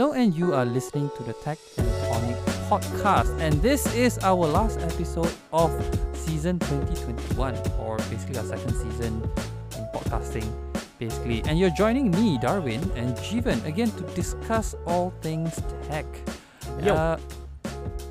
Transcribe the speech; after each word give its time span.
Hello, 0.00 0.14
and 0.14 0.34
you 0.34 0.54
are 0.54 0.64
listening 0.64 1.10
to 1.14 1.22
the 1.24 1.34
Tech 1.44 1.58
and 1.76 1.86
Tonic 2.08 2.36
podcast, 2.72 3.38
and 3.38 3.52
this 3.60 3.84
is 3.94 4.16
our 4.20 4.46
last 4.46 4.80
episode 4.80 5.30
of 5.52 5.70
season 6.14 6.58
2021, 6.58 7.54
or 7.78 7.98
basically 8.08 8.38
our 8.38 8.44
second 8.46 8.72
season 8.72 9.22
in 9.76 9.84
podcasting, 9.92 10.48
basically. 10.98 11.42
And 11.44 11.58
you're 11.58 11.76
joining 11.76 12.10
me, 12.12 12.38
Darwin, 12.38 12.80
and 12.96 13.14
Jeevan 13.18 13.62
again 13.66 13.90
to 13.90 14.02
discuss 14.16 14.74
all 14.86 15.12
things 15.20 15.60
tech. 15.82 16.06
Yo. 16.82 16.94
Uh, 16.94 17.18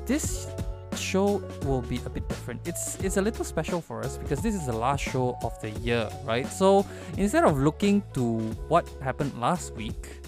this 0.06 0.46
show 0.94 1.42
will 1.64 1.82
be 1.82 2.00
a 2.06 2.08
bit 2.08 2.28
different. 2.28 2.60
It's 2.68 3.02
it's 3.02 3.16
a 3.16 3.22
little 3.22 3.44
special 3.44 3.80
for 3.80 3.98
us 3.98 4.16
because 4.16 4.40
this 4.42 4.54
is 4.54 4.64
the 4.64 4.78
last 4.78 5.02
show 5.02 5.36
of 5.42 5.60
the 5.60 5.70
year, 5.82 6.08
right? 6.22 6.46
So 6.46 6.86
instead 7.16 7.42
of 7.42 7.58
looking 7.58 8.04
to 8.14 8.38
what 8.70 8.88
happened 9.02 9.34
last 9.40 9.74
week, 9.74 10.20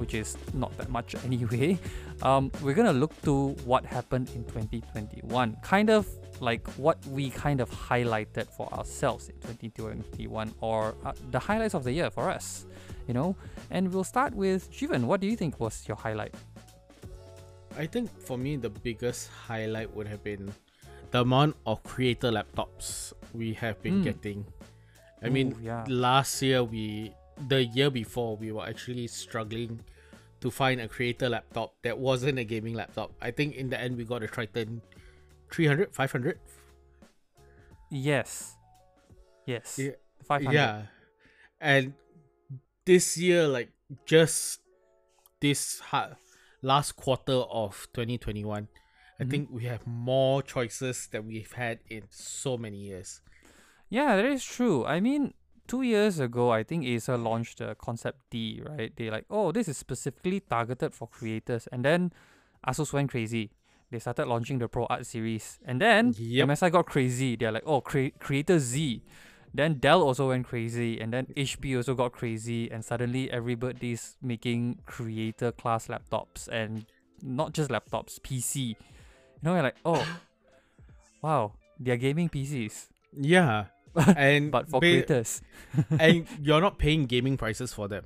which 0.00 0.14
is 0.14 0.36
not 0.54 0.76
that 0.78 0.88
much 0.88 1.14
anyway, 1.24 1.78
um, 2.22 2.50
we're 2.62 2.74
gonna 2.74 2.92
look 2.92 3.12
to 3.22 3.50
what 3.64 3.84
happened 3.84 4.30
in 4.34 4.42
2021. 4.44 5.56
Kind 5.62 5.90
of 5.90 6.08
like 6.40 6.66
what 6.78 6.98
we 7.06 7.28
kind 7.30 7.60
of 7.60 7.70
highlighted 7.70 8.46
for 8.56 8.66
ourselves 8.72 9.28
in 9.28 9.34
2021, 9.42 10.52
or 10.60 10.94
uh, 11.04 11.12
the 11.30 11.38
highlights 11.38 11.74
of 11.74 11.84
the 11.84 11.92
year 11.92 12.10
for 12.10 12.30
us, 12.30 12.66
you 13.06 13.12
know. 13.14 13.36
And 13.70 13.92
we'll 13.92 14.04
start 14.04 14.34
with 14.34 14.72
Jeevan. 14.72 15.04
What 15.04 15.20
do 15.20 15.26
you 15.26 15.36
think 15.36 15.60
was 15.60 15.86
your 15.86 15.96
highlight? 15.98 16.34
I 17.78 17.86
think 17.86 18.10
for 18.20 18.36
me 18.38 18.56
the 18.56 18.70
biggest 18.70 19.28
highlight 19.46 19.94
would 19.94 20.08
have 20.08 20.24
been 20.24 20.52
the 21.10 21.20
amount 21.20 21.56
of 21.66 21.82
creator 21.82 22.30
laptops 22.30 23.12
we 23.34 23.52
have 23.54 23.80
been 23.82 24.00
Mm. 24.00 24.04
getting. 24.04 24.44
I 25.22 25.28
mean, 25.28 25.52
Ooh, 25.52 25.62
yeah. 25.62 25.84
last 25.88 26.40
year 26.42 26.64
we, 26.64 27.12
the 27.48 27.64
year 27.64 27.90
before, 27.90 28.36
we 28.36 28.52
were 28.52 28.66
actually 28.66 29.06
struggling 29.06 29.80
to 30.40 30.50
find 30.50 30.80
a 30.80 30.88
creator 30.88 31.28
laptop 31.28 31.74
that 31.82 31.98
wasn't 31.98 32.38
a 32.38 32.44
gaming 32.44 32.74
laptop. 32.74 33.12
I 33.20 33.30
think 33.30 33.54
in 33.56 33.68
the 33.70 33.78
end 33.80 33.96
we 33.96 34.04
got 34.04 34.22
a 34.22 34.26
Triton 34.28 34.82
300, 35.50 35.94
500. 35.94 36.38
Yes. 37.90 38.56
Yes. 39.46 39.78
Yeah, 39.78 39.90
500. 40.24 40.54
Yeah, 40.54 40.82
and 41.60 41.94
this 42.84 43.16
year, 43.18 43.46
like 43.48 43.70
just 44.06 44.60
this 45.40 45.80
ha- 45.80 46.14
last 46.62 46.92
quarter 46.96 47.32
of 47.50 47.88
2021, 47.92 48.68
I 49.18 49.24
Mhm. 49.24 49.30
think 49.30 49.50
we 49.50 49.64
have 49.64 49.86
more 49.86 50.42
choices 50.42 51.08
that 51.08 51.24
we've 51.24 51.52
had 51.52 51.80
in 51.88 52.04
so 52.10 52.56
many 52.56 52.78
years. 52.78 53.20
Yeah, 53.88 54.16
that 54.16 54.24
is 54.24 54.44
true. 54.44 54.86
I 54.86 55.00
mean, 55.00 55.34
two 55.70 55.82
years 55.82 56.18
ago, 56.18 56.50
I 56.50 56.64
think 56.64 56.84
Acer 56.84 57.16
launched 57.16 57.58
the 57.58 57.76
Concept 57.76 58.18
D, 58.28 58.60
right? 58.68 58.92
They 58.96 59.08
like, 59.08 59.24
oh, 59.30 59.52
this 59.52 59.68
is 59.68 59.78
specifically 59.78 60.40
targeted 60.40 60.92
for 60.94 61.06
creators. 61.06 61.68
And 61.70 61.84
then 61.84 62.12
Asus 62.66 62.92
went 62.92 63.08
crazy. 63.10 63.52
They 63.92 64.00
started 64.00 64.26
launching 64.26 64.58
the 64.58 64.66
Pro 64.68 64.86
Art 64.86 65.06
series. 65.06 65.60
And 65.64 65.80
then 65.80 66.12
Yep. 66.18 66.48
MSI 66.48 66.72
got 66.72 66.86
crazy. 66.86 67.36
They're 67.36 67.52
like, 67.52 67.62
oh, 67.64 67.80
cre- 67.80 68.16
Creator 68.18 68.58
Z. 68.58 69.02
Then 69.54 69.74
Dell 69.74 70.02
also 70.02 70.28
went 70.28 70.46
crazy. 70.46 71.00
And 71.00 71.12
then 71.12 71.26
HP 71.36 71.76
also 71.76 71.94
got 71.94 72.12
crazy. 72.12 72.68
And 72.68 72.84
suddenly 72.84 73.30
everybody's 73.30 74.16
making 74.20 74.80
creator 74.86 75.52
class 75.52 75.86
laptops. 75.86 76.48
And 76.48 76.84
not 77.22 77.52
just 77.52 77.70
laptops, 77.70 78.18
PC. 78.18 78.70
You 78.70 78.76
know, 79.42 79.54
you're 79.54 79.62
like, 79.62 79.76
oh, 79.84 80.04
wow, 81.22 81.52
they're 81.78 81.96
gaming 81.96 82.28
PCs. 82.28 82.88
Yeah, 83.12 83.66
and 84.16 84.50
But 84.50 84.68
for 84.68 84.80
ba- 84.80 84.86
creators. 85.02 85.42
and 85.98 86.26
you're 86.42 86.60
not 86.60 86.78
paying 86.78 87.06
gaming 87.06 87.36
prices 87.36 87.72
for 87.72 87.88
them. 87.88 88.04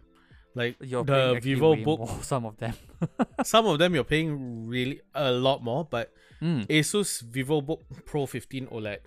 Like 0.54 0.76
You're 0.80 1.02
the 1.04 1.38
Vivo 1.42 1.74
Book, 1.76 1.98
more, 2.00 2.18
some 2.22 2.46
of 2.46 2.56
them. 2.58 2.74
some 3.42 3.66
of 3.66 3.78
them 3.78 3.94
you're 3.94 4.04
paying 4.04 4.68
really 4.68 5.00
a 5.14 5.30
lot 5.32 5.62
more, 5.62 5.84
but 5.84 6.12
Mm. 6.42 6.66
Asus 6.66 7.22
VivoBook 7.24 7.80
Pro 8.04 8.26
15 8.26 8.66
OLED 8.66 8.98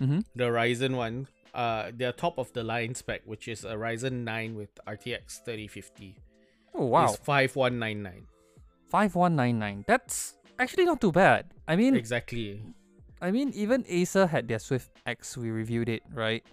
Mm-hmm. 0.00 0.20
the 0.36 0.44
Ryzen 0.44 0.94
one, 0.94 1.26
uh, 1.52 1.90
their 1.96 2.12
top 2.12 2.38
of 2.38 2.52
the 2.52 2.62
line 2.62 2.94
spec, 2.94 3.22
which 3.24 3.48
is 3.48 3.64
a 3.64 3.74
Ryzen 3.74 4.22
9 4.24 4.54
with 4.54 4.68
RTX 4.86 5.42
3050, 5.44 6.16
Oh 6.74 6.84
wow, 6.86 7.06
is 7.10 7.16
5199. 7.16 8.26
five 8.88 9.14
one 9.16 9.34
nine 9.36 9.58
nine. 9.58 9.84
That's 9.88 10.34
actually 10.58 10.84
not 10.84 11.00
too 11.00 11.10
bad. 11.12 11.46
I 11.66 11.74
mean, 11.76 11.96
Exactly. 11.96 12.62
I 13.20 13.30
mean, 13.30 13.50
even 13.54 13.84
Acer 13.88 14.26
had 14.26 14.48
their 14.48 14.58
Swift 14.58 14.90
X. 15.06 15.36
We 15.36 15.50
reviewed 15.50 15.88
it, 15.88 16.02
right? 16.12 16.44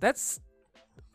That's 0.00 0.40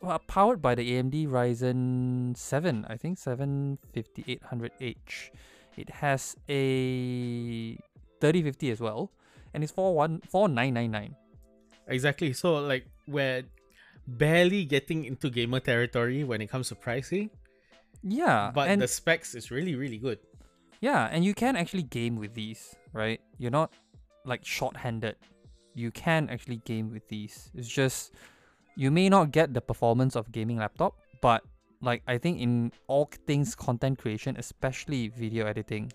uh, 0.02 0.18
powered 0.26 0.62
by 0.62 0.74
the 0.74 0.90
AMD 0.92 1.28
Ryzen 1.28 2.36
7. 2.36 2.86
I 2.88 2.96
think 2.96 3.18
7800H. 3.18 5.30
It 5.76 5.90
has 5.90 6.36
a 6.48 7.76
3050 8.20 8.70
as 8.70 8.80
well, 8.80 9.10
and 9.52 9.62
it's 9.62 9.72
for 9.72 9.94
one 9.94 10.20
four 10.30 10.48
nine 10.48 10.74
nine 10.74 10.90
nine. 10.90 11.14
Exactly. 11.88 12.32
So 12.32 12.54
like 12.54 12.86
we're 13.06 13.42
barely 14.06 14.64
getting 14.64 15.04
into 15.04 15.30
gamer 15.30 15.60
territory 15.60 16.24
when 16.24 16.40
it 16.40 16.48
comes 16.48 16.68
to 16.68 16.74
pricing, 16.74 17.30
Yeah, 18.02 18.50
but 18.54 18.78
the 18.78 18.88
specs 18.88 19.34
is 19.34 19.50
really 19.50 19.74
really 19.74 19.98
good. 19.98 20.18
Yeah, 20.80 21.08
and 21.10 21.24
you 21.24 21.34
can 21.34 21.56
actually 21.56 21.82
game 21.82 22.16
with 22.16 22.34
these, 22.34 22.74
right? 22.92 23.20
You're 23.38 23.50
not 23.50 23.72
like 24.26 24.44
short-handed. 24.44 25.16
You 25.74 25.90
can 25.90 26.28
actually 26.28 26.56
game 26.64 26.90
with 26.90 27.06
these. 27.08 27.50
It's 27.54 27.68
just 27.68 28.12
you 28.76 28.90
may 28.90 29.08
not 29.08 29.32
get 29.32 29.54
the 29.54 29.60
performance 29.60 30.16
of 30.16 30.30
gaming 30.32 30.58
laptop, 30.58 30.98
but 31.22 31.42
like 31.80 32.02
I 32.06 32.18
think 32.18 32.40
in 32.40 32.72
all 32.86 33.10
things 33.26 33.54
content 33.54 33.98
creation, 33.98 34.36
especially 34.38 35.08
video 35.08 35.46
editing, 35.46 35.92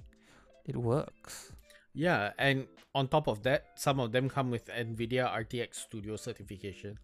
it 0.65 0.75
works. 0.75 1.51
Yeah, 1.93 2.31
and 2.39 2.67
on 2.95 3.07
top 3.07 3.27
of 3.27 3.43
that, 3.43 3.65
some 3.75 3.99
of 3.99 4.11
them 4.11 4.29
come 4.29 4.49
with 4.49 4.65
Nvidia 4.67 5.29
RTX 5.29 5.75
Studio 5.75 6.15
certification. 6.15 6.97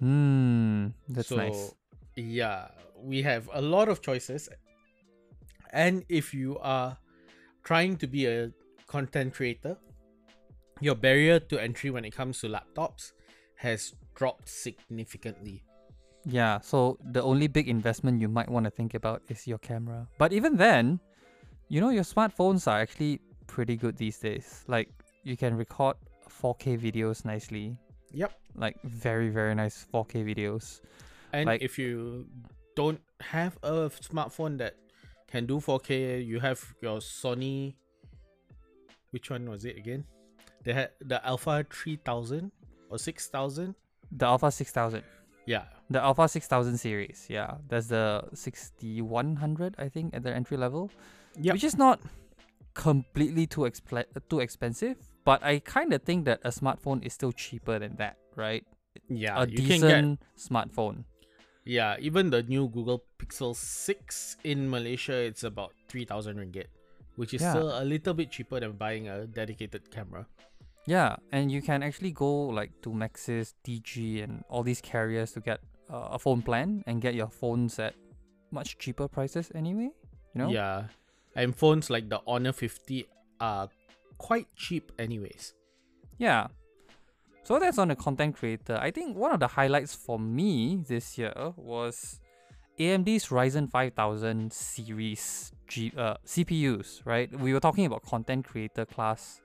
Hmm, 0.00 0.88
that's 1.08 1.28
so, 1.28 1.36
nice. 1.36 1.74
Yeah, 2.16 2.68
we 2.96 3.22
have 3.22 3.48
a 3.52 3.60
lot 3.60 3.88
of 3.88 4.02
choices. 4.02 4.48
And 5.70 6.04
if 6.08 6.34
you 6.34 6.58
are 6.58 6.96
trying 7.62 7.96
to 7.98 8.06
be 8.06 8.26
a 8.26 8.50
content 8.86 9.34
creator, 9.34 9.76
your 10.82 10.94
barrier 10.96 11.38
to 11.38 11.58
entry 11.62 11.90
when 11.90 12.04
it 12.04 12.10
comes 12.10 12.40
to 12.40 12.48
laptops 12.48 13.12
has 13.56 13.94
dropped 14.14 14.48
significantly. 14.48 15.62
Yeah, 16.24 16.60
so 16.60 16.98
the 17.12 17.22
only 17.22 17.46
big 17.48 17.68
investment 17.68 18.20
you 18.20 18.28
might 18.28 18.48
want 18.48 18.64
to 18.64 18.70
think 18.70 18.94
about 18.94 19.22
is 19.28 19.46
your 19.46 19.58
camera. 19.58 20.06
But 20.18 20.32
even 20.32 20.56
then, 20.56 21.00
you 21.68 21.80
know, 21.80 21.90
your 21.90 22.04
smartphones 22.04 22.66
are 22.66 22.80
actually 22.80 23.20
pretty 23.46 23.76
good 23.76 23.96
these 23.96 24.18
days. 24.18 24.64
Like, 24.68 24.90
you 25.22 25.36
can 25.36 25.56
record 25.56 25.96
4K 26.28 26.78
videos 26.78 27.24
nicely. 27.24 27.76
Yep. 28.12 28.32
Like, 28.54 28.76
very, 28.82 29.30
very 29.30 29.54
nice 29.54 29.86
4K 29.92 30.22
videos. 30.24 30.80
And 31.32 31.46
Like- 31.46 31.62
if 31.62 31.78
you 31.78 32.26
don't 32.76 33.00
have 33.20 33.56
a 33.62 33.90
smartphone 33.90 34.58
that 34.58 34.74
can 35.28 35.46
do 35.46 35.60
4K, 35.60 36.20
you 36.24 36.40
have 36.40 36.74
your 36.82 36.98
Sony. 36.98 37.74
Which 39.10 39.30
one 39.30 39.48
was 39.48 39.64
it 39.64 39.76
again? 39.76 40.04
They 40.64 40.72
had 40.72 40.90
the 41.00 41.24
Alpha 41.26 41.66
3000 41.70 42.50
or 42.90 42.98
6000. 42.98 43.74
The 44.12 44.26
Alpha 44.26 44.50
6000. 44.50 45.02
Yeah. 45.46 45.64
The 45.90 46.00
Alpha 46.00 46.28
6000 46.28 46.78
series. 46.78 47.26
Yeah, 47.28 47.56
that's 47.68 47.88
the 47.88 48.24
6100, 48.34 49.74
I 49.78 49.88
think, 49.88 50.14
at 50.14 50.22
the 50.22 50.32
entry 50.32 50.56
level. 50.56 50.90
Yeah. 51.40 51.52
Which 51.52 51.64
is 51.64 51.76
not 51.76 52.00
completely 52.74 53.46
too, 53.46 53.62
expl- 53.62 54.04
too 54.28 54.40
expensive. 54.40 54.96
But 55.24 55.42
I 55.42 55.58
kind 55.60 55.92
of 55.92 56.02
think 56.02 56.24
that 56.26 56.40
a 56.44 56.50
smartphone 56.50 57.04
is 57.04 57.12
still 57.12 57.32
cheaper 57.32 57.78
than 57.78 57.96
that, 57.96 58.16
right? 58.36 58.64
Yeah. 59.08 59.42
a 59.42 59.46
you 59.46 59.56
can 59.58 59.66
get 59.66 59.80
decent 59.80 60.20
smartphone. 60.38 61.04
Yeah, 61.64 61.96
even 62.00 62.30
the 62.30 62.42
new 62.42 62.68
Google 62.68 63.04
Pixel 63.18 63.54
6 63.54 64.36
in 64.44 64.68
Malaysia, 64.68 65.14
it's 65.14 65.44
about 65.44 65.72
3000 65.88 66.36
ringgit, 66.36 66.66
which 67.16 67.34
is 67.34 67.40
Yeah. 67.42 67.52
still 67.52 67.70
a 67.80 67.84
little 67.84 68.14
bit 68.14 68.30
cheaper 68.32 68.58
than 68.58 68.72
buying 68.72 69.08
a 69.08 69.26
dedicated 69.26 69.90
camera. 69.90 70.26
Yeah, 70.86 71.16
and 71.30 71.50
you 71.50 71.62
can 71.62 71.82
actually 71.82 72.10
go 72.10 72.46
like 72.46 72.72
to 72.82 72.90
Maxis, 72.90 73.54
Digi, 73.64 74.22
and 74.22 74.44
all 74.48 74.62
these 74.62 74.80
carriers 74.80 75.32
to 75.32 75.40
get 75.40 75.60
uh, 75.90 76.08
a 76.12 76.18
phone 76.18 76.42
plan 76.42 76.82
and 76.86 77.00
get 77.00 77.14
your 77.14 77.28
phones 77.28 77.78
at 77.78 77.94
much 78.50 78.78
cheaper 78.78 79.08
prices 79.08 79.52
anyway. 79.54 79.90
You 80.34 80.42
know? 80.42 80.50
Yeah. 80.50 80.84
And 81.36 81.54
phones 81.54 81.90
like 81.90 82.08
the 82.08 82.20
Honor 82.26 82.52
50 82.52 83.06
are 83.40 83.68
quite 84.18 84.46
cheap, 84.56 84.92
anyways. 84.98 85.54
Yeah. 86.18 86.48
So 87.44 87.58
that's 87.58 87.78
on 87.78 87.88
the 87.88 87.96
content 87.96 88.36
creator. 88.36 88.78
I 88.80 88.90
think 88.90 89.16
one 89.16 89.32
of 89.32 89.40
the 89.40 89.48
highlights 89.48 89.94
for 89.94 90.18
me 90.18 90.82
this 90.88 91.18
year 91.18 91.32
was 91.56 92.20
AMD's 92.78 93.28
Ryzen 93.28 93.70
5000 93.70 94.52
series 94.52 95.52
G, 95.68 95.92
uh, 95.96 96.14
CPUs, 96.26 97.04
right? 97.04 97.30
We 97.38 97.52
were 97.52 97.60
talking 97.60 97.86
about 97.86 98.02
content 98.02 98.46
creator 98.46 98.86
class 98.86 99.41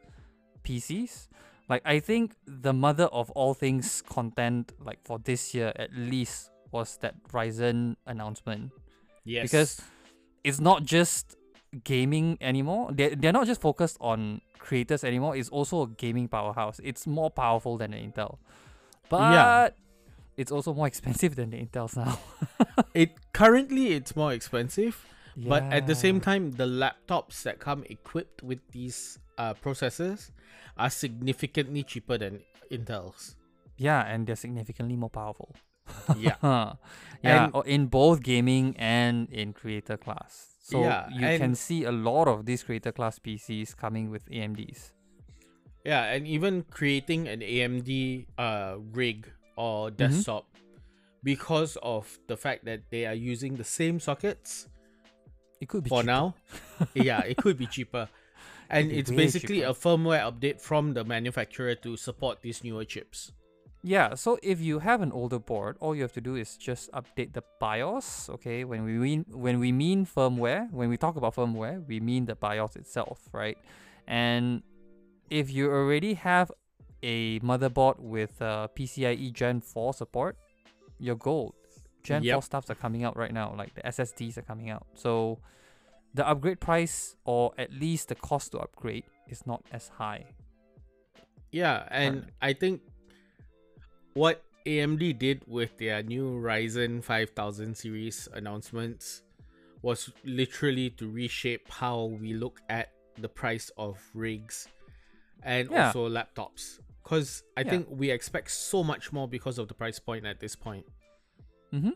PCs. 0.63 1.27
Like 1.69 1.81
I 1.85 1.99
think 1.99 2.35
the 2.45 2.73
mother 2.73 3.05
of 3.05 3.29
all 3.31 3.53
things 3.53 4.01
content 4.01 4.71
like 4.79 4.99
for 5.03 5.19
this 5.19 5.53
year 5.53 5.73
at 5.75 5.93
least 5.93 6.49
was 6.71 6.97
that 7.01 7.15
Ryzen 7.31 7.95
announcement. 8.05 8.71
Yes. 9.25 9.43
Because 9.43 9.81
it's 10.43 10.59
not 10.59 10.83
just 10.85 11.35
gaming 11.83 12.37
anymore. 12.39 12.91
They 12.93 13.15
they're 13.15 13.33
not 13.33 13.47
just 13.47 13.59
focused 13.61 13.97
on 13.99 14.41
creators 14.59 15.03
anymore. 15.03 15.35
It's 15.35 15.49
also 15.49 15.81
a 15.83 15.87
gaming 15.87 16.27
powerhouse. 16.29 16.79
It's 16.83 17.05
more 17.05 17.29
powerful 17.29 17.77
than 17.77 17.91
the 17.91 17.97
Intel, 17.97 18.37
but 19.09 19.33
Yeah. 19.33 19.69
it's 20.37 20.51
also 20.51 20.73
more 20.73 20.87
expensive 20.87 21.35
than 21.35 21.49
the 21.49 21.57
Intels 21.65 21.95
now. 21.97 22.19
It 22.93 23.11
currently 23.33 23.93
it's 23.93 24.15
more 24.15 24.31
expensive, 24.33 25.05
but 25.35 25.63
at 25.63 25.85
the 25.85 25.95
same 25.95 26.19
time, 26.21 26.51
the 26.51 26.65
laptops 26.65 27.43
that 27.43 27.59
come 27.59 27.83
equipped 27.89 28.41
with 28.41 28.59
these 28.71 29.19
uh, 29.37 29.53
processors 29.53 30.31
are 30.77 30.89
significantly 30.89 31.83
cheaper 31.83 32.17
than 32.17 32.41
Intel's. 32.71 33.35
yeah, 33.77 34.01
and 34.05 34.25
they're 34.27 34.35
significantly 34.35 34.95
more 34.95 35.09
powerful. 35.09 35.55
Yeah. 36.17 36.35
Yeah, 37.23 37.49
And- 37.53 37.65
in 37.65 37.87
both 37.87 38.21
gaming 38.21 38.75
and 38.77 39.27
in 39.31 39.53
creator 39.53 39.97
class. 39.97 40.53
So 40.61 40.81
Yeah, 40.83 41.07
you 41.09 41.39
can 41.39 41.55
see 41.55 41.83
a 41.85 41.91
lot 41.91 42.27
of 42.27 42.45
these 42.45 42.61
creator 42.61 42.91
class 42.91 43.17
PCs 43.19 43.75
coming 43.75 44.11
with 44.11 44.29
AMDs. 44.29 44.91
Yeah, 45.85 46.03
and 46.13 46.27
even 46.27 46.63
creating 46.69 47.27
an 47.27 47.39
AMD 47.41 48.27
uh, 48.37 48.75
rig 48.93 49.31
or 49.55 49.89
Mm-hmm. 49.89 49.95
desktop 49.97 50.45
because 51.23 51.77
of 51.81 52.19
the 52.27 52.37
fact 52.37 52.65
that 52.65 52.81
they 52.91 53.05
are 53.07 53.15
using 53.15 53.55
the 53.55 53.63
same 53.63 53.99
sockets 53.99 54.67
It 55.59 55.69
could 55.69 55.83
be 55.85 55.89
for 55.89 56.01
cheaper. 56.01 56.11
now. 56.11 56.35
yeah, 56.93 57.21
it 57.25 57.37
could 57.37 57.57
be 57.57 57.65
cheaper. 57.65 58.09
And 58.69 58.91
it's 58.91 59.09
basically 59.11 59.59
cheaper. 59.59 59.69
a 59.69 59.73
firmware 59.73 60.21
update 60.29 60.59
from 60.61 60.93
the 60.93 61.03
manufacturer 61.03 61.75
to 61.75 61.97
support 61.97 62.41
these 62.41 62.63
newer 62.63 62.85
chips. 62.85 63.31
Yeah, 63.83 64.15
so 64.15 64.37
if 64.43 64.59
you 64.59 64.79
have 64.79 65.01
an 65.01 65.11
older 65.11 65.39
board, 65.39 65.77
all 65.79 65.95
you 65.95 66.01
have 66.01 66.11
to 66.13 66.21
do 66.21 66.35
is 66.35 66.57
just 66.57 66.91
update 66.91 67.33
the 67.33 67.43
BIOS. 67.59 68.29
Okay, 68.29 68.63
when 68.65 68.83
we 68.83 68.93
mean 68.93 69.25
when 69.31 69.59
we 69.59 69.71
mean 69.71 70.05
firmware, 70.05 70.69
when 70.71 70.89
we 70.89 70.97
talk 70.97 71.15
about 71.15 71.35
firmware, 71.35 71.85
we 71.87 71.99
mean 71.99 72.25
the 72.25 72.35
BIOS 72.35 72.75
itself, 72.75 73.19
right? 73.31 73.57
And 74.07 74.63
if 75.29 75.51
you 75.51 75.69
already 75.71 76.15
have 76.15 76.51
a 77.03 77.39
motherboard 77.41 77.99
with 77.99 78.41
uh, 78.41 78.67
PCIe 78.75 79.31
Gen 79.31 79.61
4 79.61 79.93
support, 79.93 80.35
you're 80.99 81.15
gold. 81.15 81.53
Gen 82.03 82.21
4 82.23 82.25
Yep. 82.25 82.43
stuffs 82.43 82.69
are 82.69 82.75
coming 82.75 83.03
out 83.03 83.15
right 83.15 83.31
now, 83.31 83.53
like 83.55 83.75
the 83.75 83.81
SSDs 83.85 84.37
are 84.37 84.41
coming 84.41 84.69
out. 84.69 84.87
So 84.95 85.39
the 86.17 86.27
upgrade 86.27 86.59
price, 86.59 87.15
or 87.25 87.53
at 87.57 87.71
least 87.71 88.09
the 88.09 88.15
cost 88.15 88.51
to 88.51 88.57
upgrade, 88.59 89.05
is 89.29 89.45
not 89.45 89.63
as 89.71 89.87
high. 89.89 90.25
Yeah, 91.51 91.87
and. 91.89 92.31
I 92.41 92.53
think 92.53 92.81
what 94.13 94.43
AMD 94.65 95.17
did 95.19 95.43
with 95.47 95.77
their 95.77 96.03
new 96.03 96.41
Ryzen 96.41 97.03
5000 97.03 97.77
series 97.77 98.27
announcements 98.33 99.21
was 99.81 100.11
literally 100.25 100.89
to 100.99 101.09
reshape 101.09 101.69
how 101.69 102.05
we 102.19 102.33
look 102.33 102.59
at 102.67 102.89
the 103.17 103.29
price 103.29 103.71
of 103.77 103.99
rigs 104.13 104.67
and 105.43 105.69
Yeah. 105.69 105.87
also 105.87 106.09
laptops. 106.09 106.79
Because 107.03 107.43
I 107.55 107.61
Yeah. 107.61 107.69
think 107.69 107.87
we 107.89 108.09
expect 108.11 108.51
so 108.51 108.83
much 108.83 109.13
more 109.13 109.27
because 109.27 109.57
of 109.57 109.67
the 109.69 109.73
price 109.73 109.99
point 109.99 110.25
at 110.25 110.39
this 110.39 110.55
point. 110.55 110.85
Mm-hmm. 111.71 111.91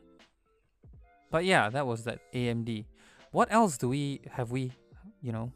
But 1.31 1.43
yeah, 1.45 1.69
that 1.69 1.85
was 1.87 2.03
that 2.05 2.19
AMD. 2.33 2.85
What 3.31 3.51
else 3.51 3.77
do 3.77 3.89
we 3.89 4.21
have 4.31 4.51
we, 4.51 4.71
you 5.21 5.31
know, 5.31 5.51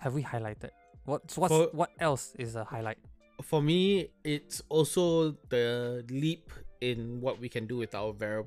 have 0.00 0.14
we 0.14 0.22
highlighted? 0.22 0.70
What's 1.04 1.36
what's 1.36 1.52
For- 1.54 1.68
what 1.72 1.90
else 2.00 2.34
is 2.38 2.56
a 2.56 2.64
highlight? 2.64 2.98
For 3.42 3.60
me, 3.60 4.10
it's 4.22 4.62
also 4.68 5.32
the 5.48 6.04
leap 6.08 6.52
in 6.80 7.20
what 7.20 7.40
we 7.40 7.48
can 7.48 7.66
do 7.66 7.76
with 7.76 7.94
our 7.94 8.12
wear- 8.12 8.44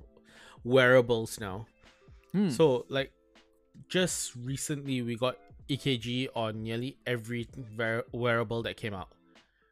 wearables 0.64 1.40
now. 1.40 1.68
Hmm. 2.32 2.50
So 2.50 2.86
like 2.90 3.12
just 3.90 4.34
recently 4.36 5.02
we 5.02 5.16
got 5.16 5.38
EKG 5.70 6.30
on 6.36 6.64
nearly 6.64 6.98
every 7.06 7.48
wear- 7.78 8.06
wearable 8.14 8.64
that 8.64 8.78
came 8.78 8.94
out. 8.94 9.10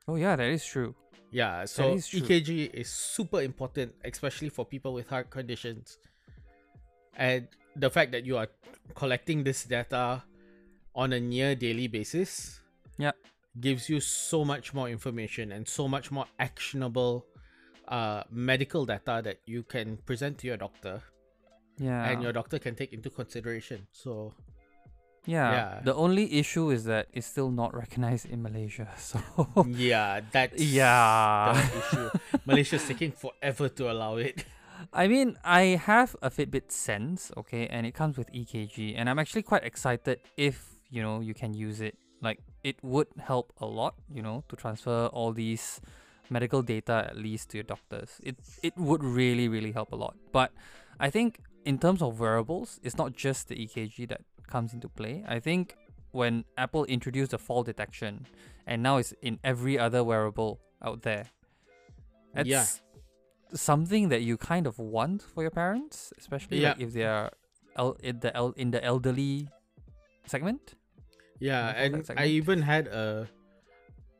oh 0.08 0.16
yeah, 0.16 0.36
that 0.36 0.48
is 0.50 0.66
true. 0.66 0.94
Yeah, 1.32 1.66
so 1.66 1.94
is 1.94 2.08
true. 2.08 2.22
EKG 2.22 2.70
is 2.74 2.90
super 2.90 3.42
important, 3.42 3.96
especially 4.06 4.50
for 4.50 4.64
people 4.66 4.94
with 4.94 5.10
heart 5.10 5.30
conditions. 5.32 5.98
And 7.18 7.48
the 7.76 7.90
fact 7.90 8.12
that 8.12 8.26
you 8.26 8.38
are 8.38 8.48
collecting 8.96 9.44
this 9.44 9.64
data 9.66 10.24
on 10.96 11.12
a 11.14 11.20
near 11.20 11.56
daily 11.56 11.88
basis 11.88 12.60
Yeah. 12.98 13.12
gives 13.60 13.90
you 13.90 14.00
so 14.00 14.46
much 14.46 14.74
more 14.74 14.88
information 14.90 15.52
and 15.52 15.68
so 15.68 15.88
much 15.88 16.12
more 16.12 16.26
actionable 16.40 17.26
uh, 17.88 18.24
medical 18.32 18.86
data 18.86 19.22
that 19.24 19.40
you 19.46 19.64
can 19.64 19.98
present 20.08 20.38
to 20.40 20.48
your 20.48 20.58
doctor 20.58 21.02
Yeah. 21.78 22.10
and 22.10 22.24
your 22.24 22.32
doctor 22.32 22.58
can 22.60 22.76
take 22.76 22.94
into 22.94 23.10
consideration. 23.10 23.88
So 23.92 24.34
yeah. 25.26 25.52
yeah. 25.52 25.82
The 25.84 25.94
only 25.94 26.32
issue 26.40 26.70
is 26.70 26.86
that 26.86 27.08
it's 27.12 27.28
still 27.28 27.50
not 27.52 27.74
recognized 27.76 28.30
in 28.30 28.42
Malaysia. 28.42 28.88
So 28.98 29.20
yeah, 29.68 30.22
that's 30.32 30.62
yeah. 30.62 31.54
the 31.54 31.78
issue. 31.80 32.10
Malaysia's 32.46 32.88
taking 32.88 33.12
forever 33.12 33.68
to 33.70 33.92
allow 33.92 34.16
it. 34.18 34.46
I 34.94 35.08
mean, 35.08 35.38
I 35.44 35.80
have 35.86 36.16
a 36.22 36.30
Fitbit 36.30 36.72
Sense, 36.72 37.32
okay, 37.38 37.68
and 37.68 37.86
it 37.86 37.94
comes 37.94 38.18
with 38.18 38.32
EKG, 38.32 38.96
and 38.98 39.10
I'm 39.10 39.20
actually 39.20 39.44
quite 39.44 39.64
excited 39.64 40.20
if 40.38 40.76
you 40.90 41.02
know 41.02 41.20
you 41.22 41.34
can 41.34 41.54
use 41.54 41.82
it. 41.82 41.98
Like, 42.22 42.40
it 42.64 42.78
would 42.82 43.08
help 43.20 43.54
a 43.60 43.66
lot, 43.66 43.96
you 44.12 44.22
know, 44.22 44.44
to 44.50 44.56
transfer 44.56 45.08
all 45.08 45.32
these 45.34 45.82
medical 46.30 46.62
data 46.62 47.06
at 47.10 47.18
least 47.18 47.50
to 47.50 47.58
your 47.58 47.64
doctors. 47.64 48.20
It 48.24 48.38
it 48.64 48.76
would 48.78 49.04
really 49.04 49.48
really 49.48 49.72
help 49.72 49.92
a 49.92 49.96
lot. 49.96 50.16
But 50.32 50.52
I 51.00 51.10
think 51.10 51.40
in 51.66 51.78
terms 51.78 52.02
of 52.02 52.20
wearables, 52.20 52.80
it's 52.84 52.98
not 52.98 53.14
just 53.16 53.48
the 53.48 53.56
EKG 53.56 54.08
that 54.10 54.22
comes 54.48 54.74
into 54.74 54.90
play. 54.90 55.24
I 55.28 55.40
think 55.40 55.76
when 56.12 56.46
Apple 56.58 56.86
introduced 56.86 57.32
the 57.32 57.38
fall 57.38 57.64
detection, 57.64 58.26
and 58.66 58.82
now 58.82 58.98
it's 58.98 59.14
in 59.22 59.40
every 59.44 59.78
other 59.78 60.04
wearable 60.04 60.60
out 60.82 61.02
there. 61.02 61.26
It's 62.34 62.50
Yeah. 62.50 62.66
Something 63.54 64.10
that 64.10 64.22
you 64.22 64.38
kind 64.38 64.68
of 64.68 64.80
want 64.80 65.22
for 65.22 65.42
your 65.42 65.52
parents, 65.52 66.12
especially 66.18 66.62
like 66.62 66.80
if 66.82 66.94
they 66.94 67.04
are 67.04 67.32
el- 67.78 67.98
in 68.02 68.20
the 68.20 68.36
el- 68.36 68.56
in 68.58 68.72
the 68.72 68.84
elderly 68.84 69.50
segment. 70.26 70.76
Yeah, 71.40 71.70
and 71.76 72.06
that 72.06 72.18
I 72.18 72.26
even 72.28 72.62
had 72.64 72.88
a 72.88 73.28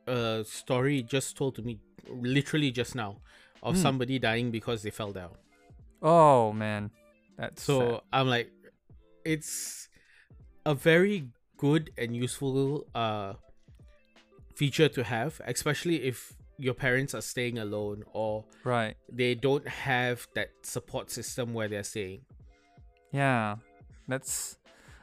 a 0.06 0.44
story 0.46 1.02
just 1.02 1.36
told 1.36 1.56
to 1.56 1.62
me 1.62 1.80
literally 2.06 2.70
just 2.70 2.94
now 2.94 3.16
of 3.62 3.74
Hmm. 3.74 3.82
somebody 3.82 4.18
dying 4.18 4.50
because 4.52 4.82
they 4.82 4.90
fell 4.90 5.12
down. 5.12 5.34
Oh 6.02 6.52
man, 6.52 6.90
that's 7.36 7.62
So 7.62 7.78
sad. 7.80 8.00
I'm 8.12 8.28
like, 8.28 8.52
it's 9.24 9.88
a 10.64 10.74
very 10.74 11.30
good 11.56 11.90
and 11.98 12.14
useful 12.14 12.86
uh 12.94 13.34
feature 14.54 14.88
to 14.88 15.02
have, 15.04 15.40
especially 15.44 16.04
if 16.04 16.35
your 16.58 16.74
parents 16.74 17.14
are 17.14 17.20
staying 17.20 17.58
alone 17.58 18.04
or 18.12 18.44
right. 18.64 18.96
they 19.12 19.34
don't 19.34 19.66
have 19.68 20.26
that 20.34 20.50
support 20.62 21.10
system 21.10 21.52
where 21.54 21.68
they're 21.68 21.82
staying. 21.84 22.20
Yeah, 23.12 23.56
that's. 24.08 24.58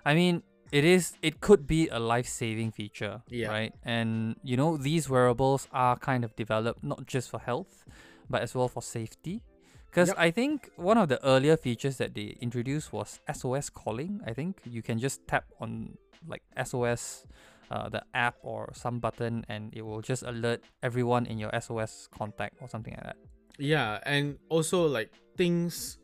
I 0.06 0.14
mean, 0.14 0.44
it 0.72 0.84
is. 0.84 1.14
It 1.22 1.42
could 1.42 1.66
be 1.68 1.88
a 1.90 2.00
life-saving 2.00 2.72
feature, 2.72 3.22
Yeah. 3.30 3.50
right? 3.50 3.74
And 3.84 4.36
you 4.44 4.58
know, 4.58 4.78
these 4.78 5.10
wearables 5.10 5.68
are 5.72 5.98
kind 5.98 6.24
of 6.24 6.36
developed 6.36 6.84
not 6.84 7.06
just 7.06 7.30
for 7.30 7.40
health, 7.40 7.86
but 8.30 8.42
as 8.42 8.54
well 8.56 8.68
for 8.68 8.82
safety. 8.82 9.42
Because 9.90 10.10
Yep. 10.10 10.18
I 10.18 10.32
think 10.32 10.72
one 10.76 10.98
of 10.98 11.08
the 11.08 11.24
earlier 11.24 11.56
features 11.56 11.98
that 11.98 12.16
they 12.16 12.36
introduced 12.42 12.92
was 12.92 13.20
SOS 13.32 13.70
calling. 13.70 14.22
I 14.26 14.34
think 14.34 14.62
you 14.66 14.82
can 14.82 14.98
just 14.98 15.28
tap 15.28 15.46
on 15.62 15.98
like 16.28 16.42
SOS, 16.58 17.26
uh, 17.74 17.90
the 17.90 18.04
app 18.14 18.38
or 18.46 18.70
some 18.78 19.00
button, 19.02 19.42
and 19.50 19.74
it 19.74 19.82
will 19.82 20.02
just 20.06 20.22
alert 20.22 20.62
everyone 20.86 21.26
in 21.26 21.42
your 21.42 21.50
SOS 21.58 22.08
contact 22.14 22.62
or 22.62 22.70
something 22.70 22.94
like 22.94 23.04
that. 23.04 23.18
Yeah, 23.58 23.98
and 24.06 24.38
also 24.54 24.86
like 24.86 25.10
things 25.36 25.98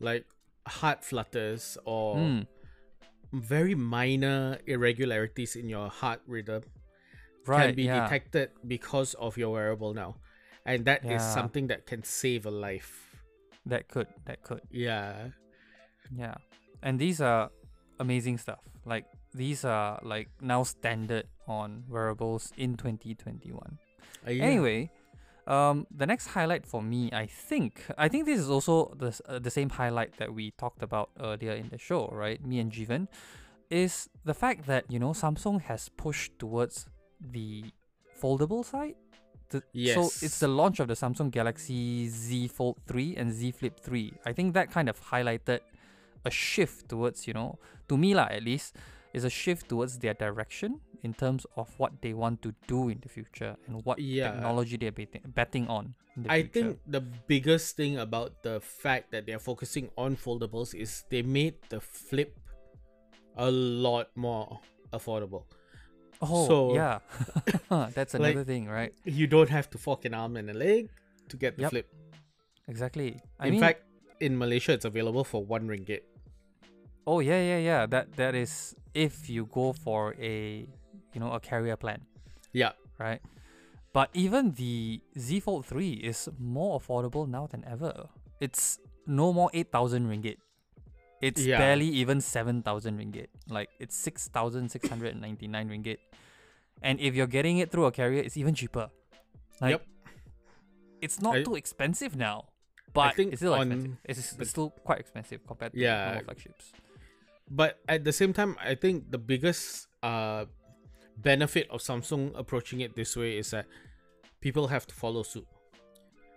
like 0.00 0.24
heart 0.66 1.04
flutters 1.04 1.76
or 1.84 2.16
Mm, 2.16 2.46
very 3.32 3.74
minor 3.74 4.58
irregularities 4.66 5.56
in 5.56 5.68
your 5.68 5.88
heart 5.88 6.20
rhythm 6.26 6.62
right. 7.46 7.66
can 7.66 7.74
be 7.76 7.84
yeah. 7.84 8.04
detected 8.04 8.50
because 8.66 9.12
of 9.20 9.36
your 9.36 9.52
wearable 9.52 9.92
now. 9.94 10.16
And 10.64 10.84
that 10.86 11.04
is 11.04 11.20
Yeah. 11.20 11.34
something 11.34 11.66
that 11.68 11.86
can 11.86 12.04
save 12.04 12.46
a 12.46 12.50
life. 12.50 12.92
That 13.66 13.88
could. 13.88 14.08
That 14.26 14.42
could. 14.42 14.62
Yeah. 14.70 15.30
Yeah. 16.14 16.34
And 16.82 16.98
these 16.98 17.20
are 17.20 17.50
amazing 17.98 18.38
stuff. 18.38 18.60
Like 18.84 19.06
these 19.34 19.64
are 19.64 20.00
like 20.02 20.28
now 20.40 20.62
standard 20.62 21.26
on 21.46 21.84
wearables 21.88 22.52
in 22.56 22.76
2021. 22.76 23.78
Uh, 24.26 24.30
yeah. 24.30 24.44
Anyway, 24.44 24.90
um 25.46 25.86
the 25.90 26.06
next 26.06 26.28
highlight 26.28 26.66
for 26.66 26.82
me, 26.82 27.10
I 27.12 27.26
think, 27.26 27.84
I 27.98 28.08
think 28.08 28.26
this 28.26 28.38
is 28.38 28.48
also 28.50 28.94
the 28.98 29.18
uh, 29.28 29.38
the 29.38 29.50
same 29.50 29.70
highlight 29.70 30.16
that 30.18 30.32
we 30.32 30.52
talked 30.52 30.82
about 30.82 31.10
earlier 31.20 31.52
in 31.52 31.68
the 31.70 31.78
show, 31.78 32.08
right? 32.12 32.44
Me 32.44 32.60
and 32.60 32.70
Jeevan 32.70 33.08
is 33.70 34.08
the 34.24 34.34
fact 34.34 34.66
that, 34.66 34.84
you 34.92 34.98
know, 34.98 35.10
Samsung 35.10 35.62
has 35.62 35.88
pushed 35.88 36.38
towards 36.38 36.86
the 37.18 37.64
foldable 38.20 38.64
side. 38.64 38.96
The, 39.48 39.62
So 39.94 40.02
it's 40.24 40.38
the 40.38 40.48
launch 40.48 40.78
of 40.78 40.88
the 40.88 40.94
Samsung 40.94 41.30
Galaxy 41.30 42.08
Z 42.08 42.48
Fold 42.48 42.78
3 42.86 43.16
and 43.16 43.32
Z 43.32 43.52
Flip 43.52 43.78
3. 43.80 44.12
I 44.26 44.32
think 44.32 44.54
that 44.54 44.70
kind 44.70 44.88
of 44.88 45.00
highlighted 45.00 45.60
a 46.24 46.30
shift 46.30 46.88
towards, 46.88 47.26
you 47.26 47.32
know, 47.34 47.58
to 47.88 47.96
me 47.96 48.14
lah 48.14 48.28
at 48.30 48.42
least, 48.44 48.76
is 49.12 49.24
a 49.24 49.30
shift 49.30 49.68
towards 49.68 49.98
their 49.98 50.14
direction 50.14 50.80
in 51.02 51.12
terms 51.12 51.44
of 51.56 51.68
what 51.78 52.00
they 52.00 52.14
want 52.14 52.40
to 52.42 52.54
do 52.66 52.88
in 52.88 52.98
the 53.02 53.08
future 53.08 53.56
and 53.66 53.84
what 53.84 53.98
Yeah. 53.98 54.30
technology 54.32 54.76
they're 54.76 54.92
betting, 54.92 55.22
betting 55.34 55.66
on. 55.68 55.94
In 56.16 56.22
the 56.24 56.32
I 56.32 56.42
future. 56.42 56.52
think 56.52 56.80
the 56.86 57.00
biggest 57.00 57.76
thing 57.76 57.98
about 57.98 58.42
the 58.42 58.60
fact 58.60 59.10
that 59.12 59.26
they're 59.26 59.38
focusing 59.42 59.90
on 59.98 60.16
foldables 60.16 60.74
is 60.74 61.04
they 61.10 61.22
made 61.22 61.56
the 61.68 61.80
flip 61.80 62.38
a 63.36 63.50
lot 63.50 64.08
more 64.14 64.60
affordable. 64.92 65.44
Oh, 66.20 66.46
so, 66.46 66.74
yeah. 66.74 67.00
That's 67.96 68.14
like- 68.14 68.32
another 68.32 68.44
thing, 68.44 68.68
right? 68.68 68.92
You 69.04 69.26
don't 69.26 69.48
have 69.50 69.68
to 69.70 69.78
fork 69.78 70.04
an 70.04 70.14
arm 70.14 70.36
and 70.36 70.48
a 70.50 70.54
leg 70.54 70.88
to 71.28 71.36
get 71.36 71.56
the 71.56 71.62
Yep. 71.62 71.70
flip. 71.70 71.88
Exactly. 72.68 73.18
I 73.40 73.46
in 73.48 73.52
mean, 73.54 73.60
fact, 73.60 73.82
in 74.20 74.38
Malaysia, 74.38 74.72
it's 74.72 74.84
available 74.84 75.24
for 75.24 75.44
one 75.44 75.66
ringgit. 75.66 76.02
oh 77.06 77.18
yeah, 77.18 77.42
yeah, 77.42 77.58
yeah. 77.58 77.86
That 77.86 78.12
that 78.14 78.36
is 78.38 78.76
if 78.94 79.28
you 79.28 79.46
go 79.46 79.72
for 79.72 80.14
a 80.18 80.66
you 81.12 81.20
know 81.20 81.32
a 81.32 81.40
carrier 81.40 81.76
plan, 81.76 82.00
Yeah, 82.52 82.72
right? 82.98 83.20
But 83.92 84.08
even 84.14 84.52
the 84.52 85.02
Z 85.18 85.40
Fold 85.40 85.66
3 85.66 85.92
is 85.92 86.28
more 86.38 86.80
affordable 86.80 87.28
now 87.28 87.46
than 87.46 87.62
ever. 87.66 88.08
It's 88.40 88.78
no 89.06 89.32
more 89.32 89.50
8,000 89.52 90.08
ringgit. 90.08 90.36
It's 91.20 91.44
Yeah. 91.44 91.58
barely 91.58 91.86
even 91.88 92.20
7,000 92.20 92.98
ringgit. 92.98 93.26
Like 93.48 93.68
it's 93.78 93.94
6,699 93.96 95.68
ringgit. 95.68 95.98
And 96.82 96.98
if 97.00 97.14
you're 97.14 97.26
getting 97.28 97.58
it 97.58 97.70
through 97.70 97.84
a 97.84 97.92
carrier, 97.92 98.22
it's 98.22 98.36
even 98.36 98.54
cheaper. 98.54 98.90
Like, 99.60 99.72
Yep. 99.72 99.86
It's 101.02 101.20
not 101.20 101.36
I- 101.36 101.42
too 101.42 101.54
expensive 101.56 102.16
now. 102.16 102.48
But 102.94 103.00
I 103.00 103.12
think 103.12 103.32
it's 103.32 103.40
still 103.40 103.54
expensive. 103.54 103.96
It's, 104.04 104.32
it's 104.38 104.50
still 104.50 104.70
quite 104.70 105.00
expensive 105.00 105.46
compared 105.46 105.72
to 105.72 105.78
Yeah. 105.78 106.04
normal 106.06 106.24
flagships. 106.24 106.72
But 107.52 107.78
at 107.88 108.04
the 108.04 108.12
same 108.12 108.32
time, 108.32 108.56
I 108.58 108.74
think 108.74 109.12
the 109.12 109.18
biggest 109.20 109.86
uh 110.02 110.46
benefit 111.20 111.68
of 111.70 111.80
Samsung 111.84 112.32
approaching 112.34 112.80
it 112.80 112.96
this 112.96 113.14
way 113.14 113.36
is 113.38 113.50
that 113.52 113.66
people 114.40 114.66
have 114.72 114.86
to 114.88 114.94
follow 114.94 115.22
suit. 115.22 115.46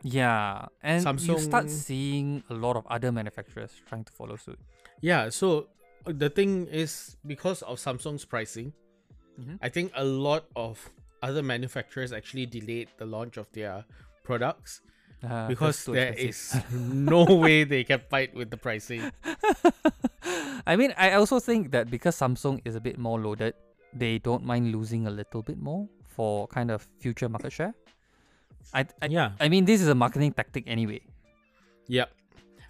Yeah, 0.03 0.67
and 0.83 1.01
you 1.21 1.39
start 1.39 1.69
seeing 1.71 2.43
a 2.49 2.53
lot 2.53 2.75
of 2.75 2.85
other 2.87 3.11
manufacturers 3.11 3.71
trying 3.89 4.03
to 4.03 4.13
follow 4.13 4.35
suit. 4.35 4.59
Yeah, 5.01 5.29
so 5.29 5.67
uh, 6.05 6.13
the 6.13 6.29
thing 6.29 6.67
is 6.67 7.17
because 7.25 7.63
of 7.63 7.79
Samsung's 7.79 8.25
pricing, 8.25 8.73
Mhm. 9.39 9.57
I 9.61 9.69
think 9.69 9.91
a 9.95 10.03
lot 10.05 10.45
of 10.55 10.77
other 11.23 11.41
manufacturers 11.41 12.13
actually 12.13 12.45
delayed 12.45 12.89
the 12.97 13.05
launch 13.05 13.37
of 13.37 13.47
their 13.51 13.83
products 14.23 14.81
Uh, 15.25 15.47
because 15.49 15.85
there 15.89 16.13
expensive. 16.13 16.69
is 16.69 16.79
no 17.11 17.25
way 17.25 17.63
they 17.65 17.83
can 17.83 17.99
fight 18.13 18.35
with 18.37 18.51
the 18.53 18.57
pricing. 18.57 19.01
I 20.67 20.75
mean, 20.75 20.93
I 20.97 21.13
also 21.13 21.39
think 21.39 21.71
that 21.71 21.89
because 21.91 22.15
Samsung 22.17 22.61
is 22.65 22.75
a 22.75 22.81
bit 22.81 22.97
more 22.97 23.19
loaded, 23.19 23.53
they 23.93 24.17
don't 24.19 24.43
mind 24.43 24.71
losing 24.73 25.07
a 25.07 25.11
little 25.11 25.41
bit 25.41 25.57
more 25.59 25.87
for 26.07 26.47
kind 26.47 26.71
of 26.71 26.87
future 26.99 27.29
market 27.29 27.51
share. 27.53 27.73
I, 28.73 28.85
I, 29.01 29.05
yeah, 29.07 29.31
I 29.39 29.47
mean, 29.49 29.65
this 29.65 29.81
is 29.81 29.87
a 29.87 29.95
marketing 29.95 30.33
tactic 30.33 30.63
anyway. 30.67 31.01
yeah, 31.87 32.05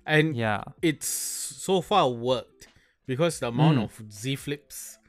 and 0.05 0.35
Yeah, 0.35 0.63
it's 0.81 1.07
so 1.07 1.81
far 1.81 2.09
worked 2.09 2.67
because 3.07 3.39
the 3.39 3.47
amount 3.47 3.79
Mm. 3.79 3.83
of 3.85 4.11
Z 4.11 4.35
flips, 4.35 4.99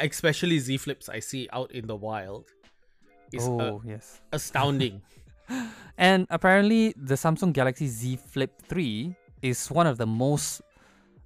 especially 0.00 0.58
Z 0.58 0.78
flips 0.78 1.08
I 1.08 1.20
see 1.20 1.48
out 1.52 1.70
in 1.72 1.86
the 1.86 1.96
wild, 1.96 2.46
is 3.32 3.46
oh 3.46 3.82
yes. 3.84 4.20
astounding. 4.32 5.02
And 5.98 6.26
apparently, 6.30 6.94
the 6.96 7.14
Samsung 7.14 7.52
Galaxy 7.52 7.86
Z 7.86 8.16
Flip 8.16 8.50
3 8.62 9.14
is 9.42 9.70
one 9.70 9.86
of 9.86 9.98
the 9.98 10.06
most 10.06 10.62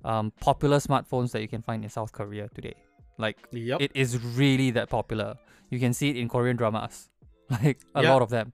um, 0.05 0.33
popular 0.41 0.79
smartphones 0.79 1.33
that 1.33 1.41
you 1.43 1.49
can 1.49 1.63
find 1.63 1.83
in 1.85 1.91
South 1.91 2.13
Korea 2.13 2.49
today. 2.55 2.75
Like, 3.19 3.39
yep. 3.53 3.81
it 3.81 3.93
is 3.95 4.23
really 4.37 4.71
that 4.73 4.89
popular. 4.91 5.37
You 5.71 5.81
can 5.81 5.93
see 5.95 6.11
it 6.11 6.17
in 6.17 6.29
Korean 6.29 6.57
dramas, 6.57 7.09
like 7.51 7.81
a 7.95 8.03
Yeah. 8.03 8.13
lot 8.13 8.23
of 8.23 8.31
them. 8.31 8.53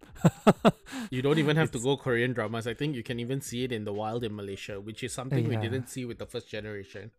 You 1.10 1.20
don't 1.22 1.38
even 1.38 1.56
have 1.56 1.70
to 1.72 1.78
go 1.80 1.96
Korean 1.96 2.32
dramas. 2.32 2.66
I 2.66 2.74
think 2.74 2.94
you 2.94 3.02
can 3.02 3.18
even 3.20 3.40
see 3.40 3.64
it 3.64 3.72
in 3.72 3.84
the 3.84 3.92
wild 3.92 4.24
in 4.24 4.34
Malaysia, 4.34 4.80
which 4.80 5.02
is 5.02 5.12
something 5.12 5.48
we 5.48 5.56
didn't 5.56 5.88
see 5.88 6.04
with 6.04 6.18
the 6.18 6.26
first 6.26 6.48
generation. 6.48 7.10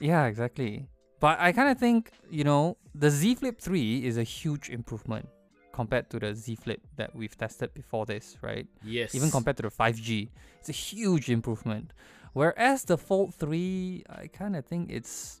Yeah, 0.00 0.26
exactly. 0.26 0.88
But 1.20 1.38
I 1.38 1.52
kind 1.52 1.68
of 1.68 1.78
think, 1.78 2.10
you 2.30 2.44
know, 2.44 2.78
the 2.94 3.10
Z 3.10 3.34
Flip 3.36 3.60
3 3.60 4.06
is 4.06 4.16
a 4.16 4.22
huge 4.22 4.70
improvement 4.70 5.28
compared 5.72 6.08
to 6.10 6.18
the 6.18 6.34
Z 6.34 6.56
Flip 6.56 6.80
that 6.96 7.14
we've 7.14 7.36
tested 7.36 7.74
before 7.74 8.06
this, 8.06 8.36
right? 8.40 8.66
Yes. 8.82 9.14
Even 9.14 9.30
compared 9.30 9.58
to 9.58 9.64
the 9.64 9.70
5G, 9.70 10.30
it's 10.58 10.70
a 10.70 10.72
huge 10.72 11.28
improvement. 11.28 11.92
Whereas 12.32 12.84
the 12.84 12.96
Fold 12.96 13.34
3, 13.34 14.04
I 14.08 14.26
kind 14.28 14.54
of 14.56 14.64
think 14.64 14.90
it's 14.90 15.40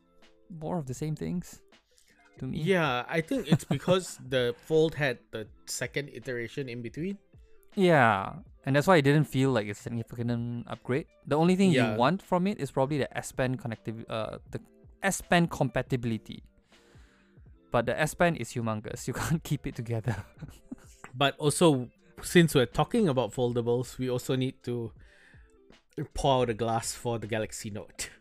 more 0.60 0.78
of 0.78 0.86
the 0.86 0.94
same 0.94 1.14
things 1.14 1.60
to 2.38 2.46
me. 2.46 2.58
Yeah, 2.58 3.04
I 3.08 3.20
think 3.20 3.46
it's 3.46 3.64
because 3.64 4.18
the 4.28 4.54
Fold 4.66 4.94
had 4.94 5.18
the 5.30 5.46
second 5.66 6.10
iteration 6.12 6.68
in 6.68 6.82
between. 6.82 7.18
Yeah. 7.76 8.34
And 8.66 8.74
that's 8.76 8.86
why 8.86 8.96
it 8.96 9.02
didn't 9.02 9.24
feel 9.24 9.50
like 9.52 9.68
a 9.68 9.74
significant 9.74 10.66
upgrade. 10.68 11.06
The 11.26 11.36
only 11.36 11.54
thing 11.56 11.70
Yeah. 11.70 11.92
you 11.92 11.98
want 11.98 12.20
from 12.22 12.46
it 12.46 12.58
is 12.60 12.70
probably 12.70 12.98
the 12.98 13.08
S 13.16 13.30
Pen 13.32 13.56
connectiv- 13.56 14.04
uh 14.10 14.38
the 14.50 14.60
S 15.02 15.20
Pen 15.22 15.46
compatibility. 15.46 16.42
But 17.70 17.86
the 17.86 17.94
S 17.98 18.14
Pen 18.14 18.34
is 18.36 18.50
humongous. 18.52 19.06
You 19.08 19.14
can't 19.14 19.42
keep 19.42 19.66
it 19.66 19.76
together. 19.76 20.16
But 21.14 21.36
also, 21.38 21.88
since 22.22 22.54
we're 22.54 22.66
talking 22.66 23.08
about 23.08 23.32
foldables, 23.32 23.96
we 23.98 24.10
also 24.10 24.34
need 24.36 24.62
to 24.64 24.92
pour 26.14 26.42
out 26.42 26.50
a 26.50 26.54
glass 26.54 26.94
for 26.94 27.18
the 27.18 27.26
Galaxy 27.26 27.70
Note. 27.70 28.10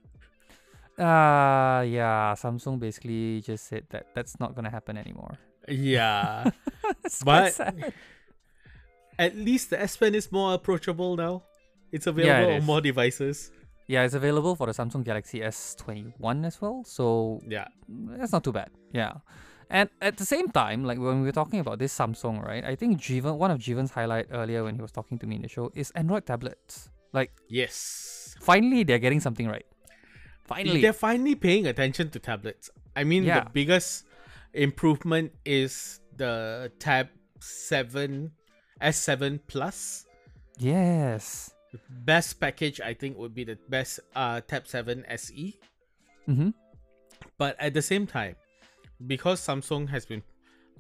Uh 0.99 1.79
yeah, 1.88 2.35
Samsung 2.35 2.77
basically 2.77 3.39
just 3.39 3.67
said 3.67 3.85
that 3.89 4.07
that's 4.13 4.38
not 4.38 4.53
gonna 4.53 4.69
happen 4.69 4.97
anymore. 4.97 5.38
Yeah, 5.69 6.51
But- 7.23 7.55
at 9.17 9.35
least 9.38 9.69
the 9.69 9.79
S 9.81 9.95
Pen 9.95 10.13
is 10.13 10.29
more 10.29 10.53
approachable 10.55 11.15
now. 11.15 11.43
It's 11.93 12.05
Yeah, 12.05 12.11
it 12.11 12.19
available 12.19 12.53
on 12.55 12.65
more 12.65 12.81
devices. 12.81 13.51
Yeah, 13.88 14.03
it's 14.03 14.13
available 14.13 14.55
for 14.55 14.67
the 14.67 14.73
Samsung 14.73 15.05
Galaxy 15.05 15.39
S21 15.39 16.45
as 16.45 16.59
well. 16.61 16.83
So 16.85 17.39
Yeah, 17.47 17.67
that's 17.88 18.33
not 18.33 18.43
too 18.43 18.51
bad. 18.51 18.69
Yeah. 18.91 19.13
And 19.69 19.89
at 20.01 20.17
the 20.17 20.25
same 20.25 20.49
time, 20.49 20.83
like 20.83 20.99
when 20.99 21.21
we 21.21 21.25
were 21.27 21.31
talking 21.31 21.61
about 21.61 21.79
this 21.79 21.97
Samsung, 21.97 22.43
right? 22.45 22.65
I 22.65 22.75
think 22.75 22.99
Jeevan, 22.99 23.38
one 23.38 23.51
of 23.51 23.59
Jeevan's 23.59 23.91
highlight 23.91 24.27
earlier 24.31 24.63
when 24.65 24.75
he 24.75 24.81
was 24.81 24.91
talking 24.91 25.17
to 25.19 25.27
me 25.27 25.38
in 25.38 25.43
the 25.43 25.47
show 25.47 25.71
is 25.75 25.91
Android 25.91 26.25
tablets. 26.25 26.89
Like 27.13 27.31
yes. 27.47 28.35
finally 28.41 28.83
they're 28.83 28.99
getting 28.99 29.19
something 29.19 29.47
right. 29.47 29.65
Finally. 30.45 30.81
They're 30.81 30.93
finally 30.93 31.35
paying 31.35 31.67
attention 31.67 32.09
to 32.11 32.19
tablets. 32.19 32.69
I 32.95 33.03
mean, 33.03 33.23
Yeah. 33.23 33.43
the 33.43 33.49
biggest 33.51 34.05
improvement 34.53 35.31
is 35.45 35.99
the 36.17 36.71
Tab 36.79 37.09
7, 37.39 38.31
S7 38.81 39.39
Plus. 39.47 40.05
yes. 40.57 41.51
Best 42.03 42.39
package, 42.39 42.81
I 42.81 42.95
think, 42.95 43.15
would 43.19 43.35
be 43.35 43.43
the 43.43 43.57
best 43.69 43.99
uh, 44.15 44.41
Tab 44.41 44.65
7 44.65 45.05
SE. 45.05 45.59
Mm-hmm. 46.27 46.49
But 47.37 47.55
at 47.59 47.75
the 47.75 47.81
same 47.83 48.07
time, 48.07 48.35
because 49.05 49.39
Samsung 49.39 49.87
has 49.89 50.03
been 50.03 50.23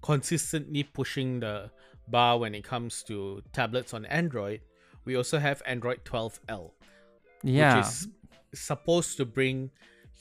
consistently 0.01 0.81
pushing 0.81 1.41
the 1.41 1.69
bar 2.07 2.39
when 2.39 2.55
it 2.55 2.63
comes 2.63 3.03
to 3.03 3.43
tablets 3.53 3.93
on 3.93 4.05
Android, 4.07 4.61
we 5.09 5.15
also 5.15 5.39
have 5.39 5.59
Android 5.65 5.99
12L, 6.05 6.71
Yeah. 7.41 7.77
which 7.77 7.85
is 7.87 8.07
supposed 8.53 9.17
to 9.17 9.25
bring 9.25 9.71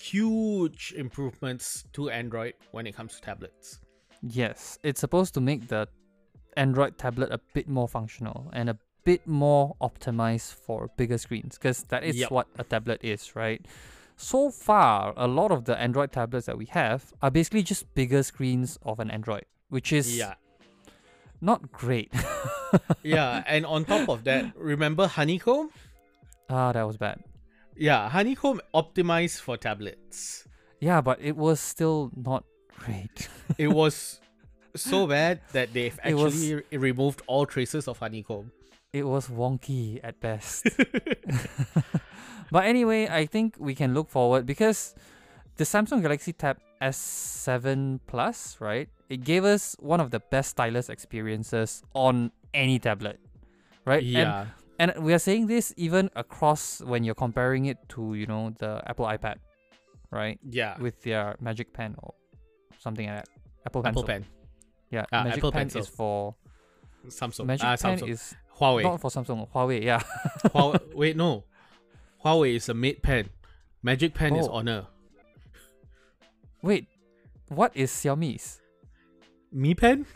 huge 0.01 0.95
improvements 0.97 1.85
to 1.93 2.09
Android 2.09 2.55
when 2.73 2.87
it 2.87 2.95
comes 2.97 3.17
to 3.17 3.21
tablets. 3.21 3.81
Yes, 4.23 4.79
it's 4.83 5.01
supposed 5.01 5.35
to 5.35 5.41
make 5.43 5.69
the 5.69 5.89
Android 6.57 6.97
tablet 6.97 7.29
a 7.31 7.41
bit 7.53 7.69
more 7.69 7.87
functional 7.87 8.49
and 8.55 8.71
a 8.71 8.79
bit 9.05 9.27
more 9.27 9.77
optimized 9.83 10.55
for 10.55 10.89
bigger 10.97 11.19
screens 11.19 11.59
because 11.59 11.83
that 11.93 12.03
is 12.03 12.17
Yep. 12.17 12.31
what 12.31 12.47
a 12.59 12.65
tablet 12.65 13.01
is, 13.05 13.37
right? 13.37 13.61
So 14.17 14.51
far, 14.51 15.13
a 15.17 15.29
lot 15.29 15.51
of 15.53 15.67
the 15.67 15.77
Android 15.79 16.13
tablets 16.13 16.47
that 16.47 16.57
we 16.57 16.67
have 16.67 17.13
are 17.21 17.31
basically 17.31 17.63
just 17.63 17.83
bigger 17.95 18.23
screens 18.23 18.79
of 18.83 18.99
an 19.01 19.11
Android, 19.11 19.45
which 19.69 19.93
is 19.93 20.17
Yeah. 20.17 20.35
Not 21.41 21.71
great. 21.73 22.13
Yeah, 23.03 23.43
and 23.47 23.65
on 23.65 23.87
top 23.87 24.11
of 24.11 24.25
that, 24.25 24.53
remember 24.55 25.07
Honeycomb? 25.07 25.71
ah, 26.51 26.73
that 26.73 26.83
was 26.87 26.99
bad. 26.99 27.25
Yeah, 27.75 28.11
Honeycomb 28.11 28.61
optimized 28.75 29.41
for 29.41 29.57
tablets. 29.57 30.45
Yeah, 30.81 31.01
but 31.01 31.19
it 31.23 31.37
was 31.37 31.61
still 31.61 32.11
not 32.15 32.45
great. 32.77 33.29
It 33.57 33.69
was 33.69 34.21
so 34.77 35.07
bad 35.07 35.41
that 35.53 35.73
they've 35.73 35.99
was- 36.05 36.35
actually 36.35 36.55
re- 36.57 36.77
removed 36.93 37.23
all 37.27 37.47
traces 37.47 37.89
of 37.89 37.97
Honeycomb. 37.99 38.53
it 38.93 39.05
was 39.09 39.29
wonky 39.29 39.99
at 40.05 40.21
best. 40.21 40.69
but 42.51 42.65
anyway, 42.65 43.09
I 43.09 43.27
think 43.27 43.57
we 43.59 43.75
can 43.75 43.95
look 43.95 44.09
forward 44.11 44.45
because 44.47 44.95
the 45.57 45.65
Samsung 45.65 46.03
Galaxy 46.03 46.33
Tab 46.33 46.59
S7 46.81 48.01
Plus, 48.07 48.57
right? 48.61 48.89
It 49.09 49.25
gave 49.25 49.45
us 49.45 49.75
one 49.79 50.01
of 50.01 50.11
the 50.11 50.21
best 50.21 50.51
stylus 50.51 50.89
experiences 50.89 51.83
on 51.95 52.31
any 52.55 52.79
tablet, 52.79 53.19
right? 53.85 54.03
And, 54.03 54.13
Yeah. 54.13 54.47
and 54.79 54.93
we 55.03 55.13
are 55.15 55.19
saying 55.19 55.47
this 55.47 55.73
even 55.77 56.11
across 56.17 56.81
when 56.83 57.05
you're 57.05 57.15
comparing 57.15 57.67
it 57.67 57.79
to, 57.91 58.15
you 58.15 58.27
know, 58.27 58.51
the 58.59 58.83
Apple 58.87 59.07
iPad. 59.07 59.37
right? 60.11 60.39
Yeah. 60.43 60.79
With 60.81 61.03
their 61.03 61.37
Magic 61.39 61.75
Pen 61.75 61.95
or 62.03 62.15
something 62.79 63.07
like 63.07 63.17
that. 63.17 63.29
Apple 63.67 63.83
Pencil. 63.83 64.01
Apple 64.03 64.07
Pen. 64.09 64.25
Yeah, 64.91 65.05
Ah, 65.13 65.25
Magic 65.25 65.39
Apple 65.39 65.53
Pen 65.53 65.61
Pencil. 65.69 65.81
is 65.83 65.89
for 65.89 66.35
Samsung. 67.09 67.45
Magic 67.45 67.67
ah, 67.67 67.77
Pen 67.77 67.99
Samsung. 67.99 68.09
is 68.09 68.35
Huawei. 68.59 68.83
not 68.85 69.01
for 69.03 69.11
Samsung. 69.11 69.47
Huawei, 69.53 69.83
yeah. 69.85 70.01
Huawei. 70.47 70.95
Wait, 71.01 71.15
no. 71.15 71.45
Huawei 72.25 72.55
is 72.57 72.71
a 72.71 72.75
Mate 72.75 73.03
Pen. 73.03 73.29
Magic 73.83 74.15
Pen 74.15 74.35
is 74.37 74.49
Oh. 74.49 74.53
Honor. 74.53 74.87
Wait, 76.63 76.87
what 77.49 77.77
is 77.77 77.91
Xiaomi's? 77.91 78.61
Mi 79.53 79.75
Pen? 79.75 80.07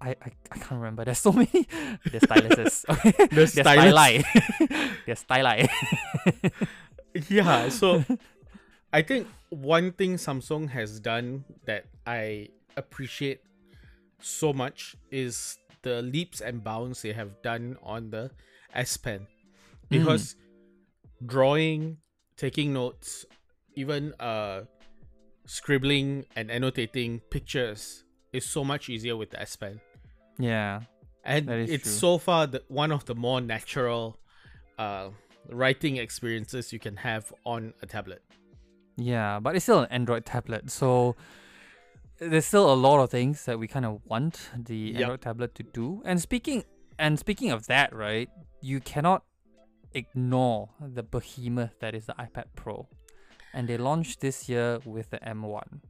I, 0.00 0.10
I, 0.10 0.30
I 0.52 0.58
can't 0.58 0.72
remember. 0.72 1.04
There's 1.04 1.18
so 1.18 1.32
many. 1.32 1.48
There's 2.04 2.22
styluses. 2.22 2.84
Okay. 3.06 3.26
There's 3.30 3.52
stylus. 3.52 3.94
styli. 3.94 4.24
There's 5.06 5.24
styli. 5.24 5.68
Yeah, 7.30 7.68
so 7.70 8.04
I 8.92 9.02
think 9.02 9.26
one 9.48 9.92
thing 9.92 10.16
Samsung 10.16 10.68
has 10.68 11.00
done 11.00 11.44
that 11.64 11.86
I 12.06 12.48
appreciate 12.76 13.40
so 14.20 14.52
much 14.52 14.96
is 15.10 15.58
the 15.82 16.02
leaps 16.02 16.40
and 16.40 16.62
bounds 16.62 17.00
they 17.02 17.12
have 17.12 17.40
done 17.42 17.76
on 17.82 18.10
the 18.10 18.30
S 18.74 18.96
Pen. 18.96 19.26
Because 19.88 20.36
drawing, 21.24 21.98
taking 22.36 22.72
notes, 22.74 23.24
even 23.76 24.12
uh 24.20 24.62
scribbling 25.46 26.26
and 26.34 26.50
annotating 26.50 27.20
pictures 27.30 28.04
is 28.32 28.44
so 28.44 28.64
much 28.64 28.88
easier 28.88 29.16
with 29.16 29.30
the 29.30 29.40
S 29.40 29.56
Pen. 29.56 29.80
yeah. 30.38 30.80
and 31.24 31.50
it's 31.50 31.82
true. 31.82 31.92
so 31.92 32.18
far 32.18 32.46
the, 32.46 32.62
one 32.68 32.92
of 32.92 33.04
the 33.06 33.14
more 33.14 33.40
natural 33.40 34.16
uh, 34.78 35.08
writing 35.50 35.96
experiences 35.96 36.72
you 36.72 36.78
can 36.78 36.96
have 36.96 37.32
on 37.44 37.72
a 37.82 37.86
tablet. 37.86 38.22
Yeah, 38.96 39.40
but 39.40 39.56
it's 39.56 39.64
still 39.64 39.80
an 39.80 39.88
Android 39.90 40.24
tablet, 40.24 40.70
so 40.70 41.16
there's 42.18 42.46
still 42.46 42.72
a 42.72 42.74
lot 42.74 43.00
of 43.00 43.10
things 43.10 43.44
that 43.44 43.58
we 43.58 43.66
kind 43.68 43.84
of 43.84 44.00
want 44.06 44.50
the 44.56 44.76
Yup. 44.76 45.00
Android 45.02 45.20
tablet 45.20 45.54
to 45.56 45.62
do. 45.62 46.02
And 46.04 46.20
speaking 46.20 46.64
and 46.98 47.18
speaking 47.18 47.50
of 47.50 47.66
that, 47.66 47.94
right, 47.94 48.30
you 48.60 48.80
cannot 48.80 49.22
ignore 49.92 50.70
the 50.80 51.02
behemoth 51.02 51.78
that 51.80 51.94
is 51.94 52.06
the 52.06 52.14
iPad 52.14 52.44
Pro, 52.54 52.88
and 53.54 53.68
they 53.68 53.76
launched 53.76 54.20
this 54.20 54.48
year 54.48 54.78
with 54.84 55.10
the 55.10 55.18
M1. 55.18 55.80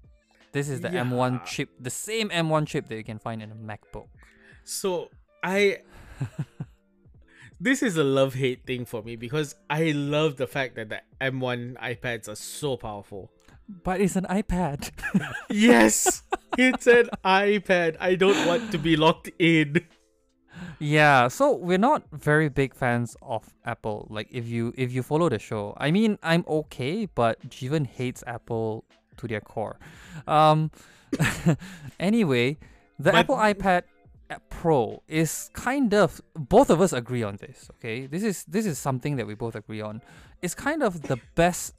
This 0.53 0.69
is 0.69 0.81
the 0.81 0.91
Yeah. 0.91 1.05
M1 1.05 1.45
chip, 1.45 1.71
the 1.81 1.91
same 1.91 2.31
M1 2.31 2.67
chip 2.67 2.89
that 2.89 2.97
you 2.97 3.05
can 3.05 3.19
find 3.19 3.43
in 3.43 3.51
a 3.51 3.55
MacBook. 3.55 4.07
So 4.65 5.11
I, 5.43 5.79
this 7.61 7.83
is 7.83 7.97
a 7.97 8.05
love 8.05 8.35
hate 8.35 8.65
thing 8.67 8.85
for 8.85 9.03
me 9.03 9.17
because 9.17 9.55
I 9.69 9.93
love 9.93 10.37
the 10.37 10.47
fact 10.47 10.77
that 10.77 10.89
the 10.89 11.01
M1 11.21 11.75
iPads 11.77 12.29
are 12.29 12.35
so 12.37 12.77
powerful. 12.77 13.31
But 13.69 14.01
it's 14.01 14.17
an 14.17 14.27
iPad. 14.31 14.91
Yes, 15.51 16.23
it's 16.57 16.87
an 16.87 17.09
iPad. 17.25 17.97
I 18.01 18.15
don't 18.15 18.47
want 18.47 18.71
to 18.73 18.79
be 18.79 18.97
locked 18.97 19.31
in. 19.39 19.85
Yeah, 20.79 21.29
so 21.29 21.55
we're 21.55 21.79
not 21.79 22.03
very 22.13 22.49
big 22.49 22.75
fans 22.75 23.17
of 23.23 23.49
Apple. 23.65 24.07
Like 24.11 24.29
if 24.31 24.47
you 24.47 24.73
if 24.77 24.93
you 24.93 25.03
follow 25.03 25.29
the 25.29 25.39
show, 25.39 25.75
I 25.79 25.91
mean 25.91 26.19
I'm 26.23 26.45
okay, 26.49 27.07
but 27.07 27.41
Jeevan 27.49 27.87
hates 27.87 28.23
Apple 28.27 28.85
to 29.19 29.27
their 29.27 29.41
core. 29.41 29.79
Um 30.27 30.71
anyway, 32.01 32.59
the 32.99 33.13
But- 33.13 33.15
Apple 33.21 33.37
iPad 33.37 33.83
Pro 34.51 35.03
is 35.07 35.51
kind 35.55 35.95
of 35.95 36.21
both 36.35 36.69
of 36.69 36.81
us 36.81 36.93
agree 36.93 37.23
on 37.23 37.37
this, 37.37 37.71
okay? 37.79 38.07
This 38.07 38.23
is 38.25 38.45
this 38.45 38.67
is 38.67 38.77
something 38.79 39.17
that 39.17 39.27
we 39.27 39.35
both 39.35 39.55
agree 39.55 39.81
on. 39.81 40.03
It's 40.43 40.55
kind 40.55 40.83
of 40.83 41.03
the 41.03 41.19
best 41.37 41.75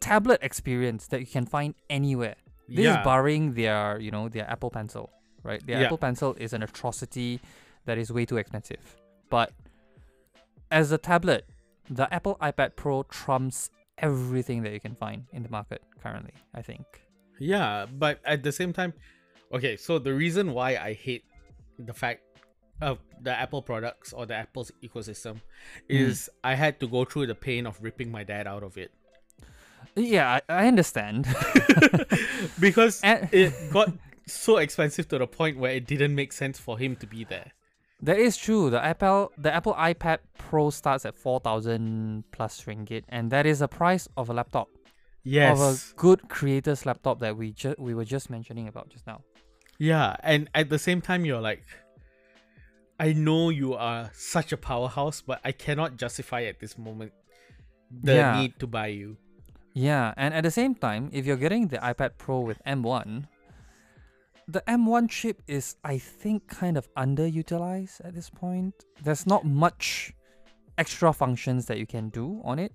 tablet 0.00 0.40
experience 0.42 1.06
that 1.08 1.20
you 1.20 1.26
can 1.26 1.44
find 1.44 1.74
anywhere. 1.90 2.36
This 2.66 2.86
is 2.86 2.96
barring 3.04 3.54
their, 3.54 3.98
you 4.00 4.10
know, 4.10 4.28
their 4.28 4.48
Apple 4.48 4.70
Pencil, 4.70 5.10
right? 5.42 5.60
Their 5.66 5.80
Yeah. 5.80 5.86
Apple 5.86 5.98
Pencil 5.98 6.34
is 6.38 6.52
an 6.54 6.62
atrocity 6.62 7.40
that 7.84 7.98
is 7.98 8.12
way 8.12 8.24
too 8.24 8.36
expensive. 8.36 8.96
But 9.28 9.52
as 10.70 10.92
a 10.92 10.98
tablet, 10.98 11.46
the 11.88 12.12
Apple 12.12 12.36
iPad 12.40 12.76
Pro 12.76 13.02
trumps 13.04 13.70
everything 13.98 14.62
that 14.62 14.72
you 14.72 14.80
can 14.80 14.94
find 14.94 15.24
in 15.32 15.42
the 15.42 15.48
market 15.48 15.82
currently, 16.02 16.32
I 16.54 16.62
think. 16.62 16.84
Yeah, 17.38 17.86
but 17.86 18.20
at 18.24 18.42
the 18.42 18.52
same 18.52 18.72
time, 18.72 18.92
okay, 19.52 19.76
so 19.76 19.98
the 19.98 20.14
reason 20.14 20.52
why 20.52 20.76
I 20.76 20.92
hate 20.92 21.24
the 21.78 21.94
fact 21.94 22.22
of 22.80 22.98
the 23.20 23.30
Apple 23.30 23.62
products 23.62 24.12
or 24.12 24.26
the 24.26 24.34
Apple's 24.34 24.72
ecosystem 24.82 25.32
hmm. 25.32 25.38
is 25.88 26.30
I 26.42 26.54
had 26.54 26.80
to 26.80 26.88
go 26.88 27.04
through 27.04 27.26
the 27.26 27.34
pain 27.34 27.66
of 27.66 27.82
ripping 27.82 28.10
my 28.10 28.24
dad 28.24 28.46
out 28.46 28.62
of 28.62 28.78
it. 28.78 28.92
Yeah, 29.96 30.40
I, 30.48 30.62
I 30.62 30.68
understand. 30.68 31.26
because 32.60 33.00
And- 33.02 33.28
it 33.32 33.52
got 33.72 33.92
so 34.26 34.58
expensive 34.58 35.08
to 35.08 35.18
the 35.18 35.26
point 35.26 35.58
where 35.58 35.72
it 35.72 35.86
didn't 35.86 36.14
make 36.14 36.32
sense 36.32 36.58
for 36.58 36.78
him 36.78 36.96
to 36.96 37.06
be 37.06 37.24
there. 37.24 37.52
That 38.02 38.18
is 38.18 38.36
true. 38.36 38.70
The 38.70 38.82
Apple 38.82 39.32
the 39.38 39.52
Apple 39.52 39.74
iPad 39.74 40.18
Pro 40.38 40.70
starts 40.70 41.04
at 41.04 41.14
4000 41.14 42.24
plus 42.32 42.64
ringgit 42.64 43.04
and 43.08 43.30
that 43.30 43.46
is 43.46 43.58
the 43.60 43.68
price 43.68 44.08
of 44.16 44.30
a 44.30 44.32
laptop. 44.32 44.68
Yes. 45.22 45.60
Of 45.60 45.66
a 45.66 46.00
good 46.00 46.28
creator's 46.28 46.86
laptop 46.86 47.20
that 47.20 47.36
we 47.36 47.52
just 47.52 47.78
we 47.78 47.94
were 47.94 48.06
just 48.06 48.30
mentioning 48.30 48.68
about 48.68 48.88
just 48.88 49.06
now. 49.06 49.20
Yeah, 49.78 50.16
and 50.22 50.48
at 50.54 50.68
the 50.68 50.78
same 50.78 51.00
time, 51.00 51.24
you're 51.24 51.40
like, 51.40 51.64
I 52.98 53.12
know 53.14 53.48
you 53.48 53.72
are 53.74 54.10
such 54.12 54.52
a 54.52 54.58
powerhouse, 54.58 55.22
but 55.22 55.40
I 55.42 55.52
cannot 55.52 55.96
justify 55.96 56.42
at 56.42 56.60
this 56.60 56.76
moment 56.76 57.12
the 57.90 58.14
Yeah. 58.14 58.40
need 58.40 58.58
to 58.60 58.66
buy 58.66 58.88
you. 58.88 59.16
Yeah, 59.72 60.12
and 60.16 60.34
at 60.34 60.42
the 60.42 60.50
same 60.50 60.74
time, 60.74 61.08
if 61.12 61.24
you're 61.24 61.36
getting 61.40 61.68
the 61.68 61.78
iPad 61.78 62.18
Pro 62.18 62.40
with 62.40 62.60
M1, 62.66 63.24
the 64.48 64.62
M1 64.66 65.08
chip 65.10 65.42
is, 65.46 65.76
I 65.84 65.98
think, 65.98 66.48
kind 66.48 66.76
of 66.76 66.92
underutilized 66.94 68.04
at 68.04 68.14
this 68.14 68.30
point. 68.30 68.74
There's 69.02 69.26
not 69.26 69.44
much 69.44 70.12
extra 70.78 71.12
functions 71.12 71.66
that 71.66 71.78
you 71.78 71.86
can 71.86 72.08
do 72.08 72.40
on 72.44 72.58
it 72.58 72.72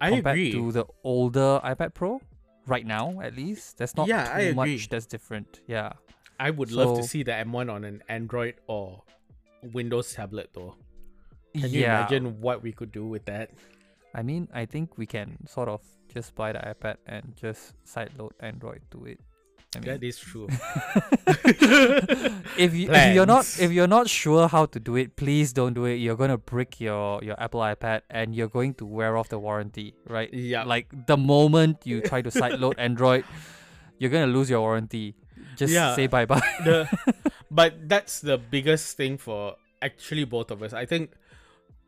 I 0.00 0.10
compared 0.10 0.38
agree. 0.38 0.52
to 0.52 0.72
the 0.72 0.84
older 1.04 1.60
iPad 1.64 1.94
Pro. 1.94 2.20
Right 2.66 2.86
now, 2.86 3.20
at 3.20 3.36
least, 3.36 3.78
there's 3.78 3.96
not 3.96 4.06
Yeah, 4.08 4.24
too 4.26 4.32
I 4.32 4.40
agree. 4.40 4.54
much 4.74 4.88
that's 4.88 5.06
different. 5.06 5.60
Yeah, 5.66 5.92
I 6.38 6.50
would 6.50 6.70
love 6.70 6.96
to 6.96 7.02
see 7.02 7.22
the 7.24 7.32
M1 7.32 7.70
on 7.72 7.84
an 7.84 8.02
Android 8.08 8.54
or 8.68 9.02
Windows 9.72 10.12
tablet, 10.14 10.50
though. 10.54 10.76
Can 11.54 11.70
you 11.70 11.80
yeah. 11.80 11.98
imagine 11.98 12.40
what 12.40 12.62
we 12.62 12.72
could 12.72 12.92
do 12.92 13.04
with 13.06 13.24
that? 13.26 13.50
I 14.14 14.22
mean, 14.22 14.48
I 14.54 14.64
think 14.66 14.96
we 14.98 15.06
can 15.06 15.46
sort 15.46 15.68
of 15.68 15.80
just 16.12 16.34
buy 16.34 16.52
the 16.52 16.58
iPad 16.60 16.96
and 17.06 17.34
just 17.36 17.74
sideload 17.84 18.32
Android 18.40 18.82
to 18.92 19.06
it. 19.06 19.20
I 19.74 19.78
mean, 19.80 19.88
That 19.88 20.02
is 20.04 20.18
true. 20.18 20.48
if 22.58 22.74
you 22.74 22.90
if 22.92 23.14
you're 23.14 23.26
not 23.26 23.44
if 23.60 23.72
you're 23.72 23.86
not 23.88 24.08
sure 24.08 24.48
how 24.48 24.66
to 24.66 24.78
do 24.80 24.96
it, 24.96 25.16
please 25.16 25.52
don't 25.52 25.72
do 25.74 25.84
it. 25.86 25.94
You're 25.96 26.16
gonna 26.16 26.38
break 26.38 26.80
your 26.80 27.22
your 27.24 27.40
Apple 27.40 27.60
iPad 27.60 28.02
and 28.10 28.34
you're 28.34 28.48
going 28.48 28.74
to 28.74 28.86
wear 28.86 29.16
off 29.16 29.28
the 29.28 29.38
warranty, 29.38 29.94
right? 30.08 30.32
Yeah. 30.32 30.64
Like 30.64 30.88
the 31.06 31.16
moment 31.16 31.78
you 31.84 32.00
try 32.02 32.20
to 32.22 32.30
sideload 32.30 32.74
Android, 32.78 33.24
you're 33.98 34.10
gonna 34.10 34.26
lose 34.32 34.50
your 34.50 34.60
warranty. 34.60 35.14
Just 35.56 35.72
Yeah. 35.72 35.94
say 35.96 36.06
bye 36.06 36.26
bye. 36.26 36.42
the, 36.64 36.88
but 37.50 37.88
that's 37.88 38.20
the 38.20 38.38
biggest 38.38 38.96
thing 38.96 39.16
for 39.18 39.56
actually 39.80 40.24
both 40.24 40.50
of 40.50 40.62
us. 40.62 40.72
I 40.72 40.84
think 40.86 41.12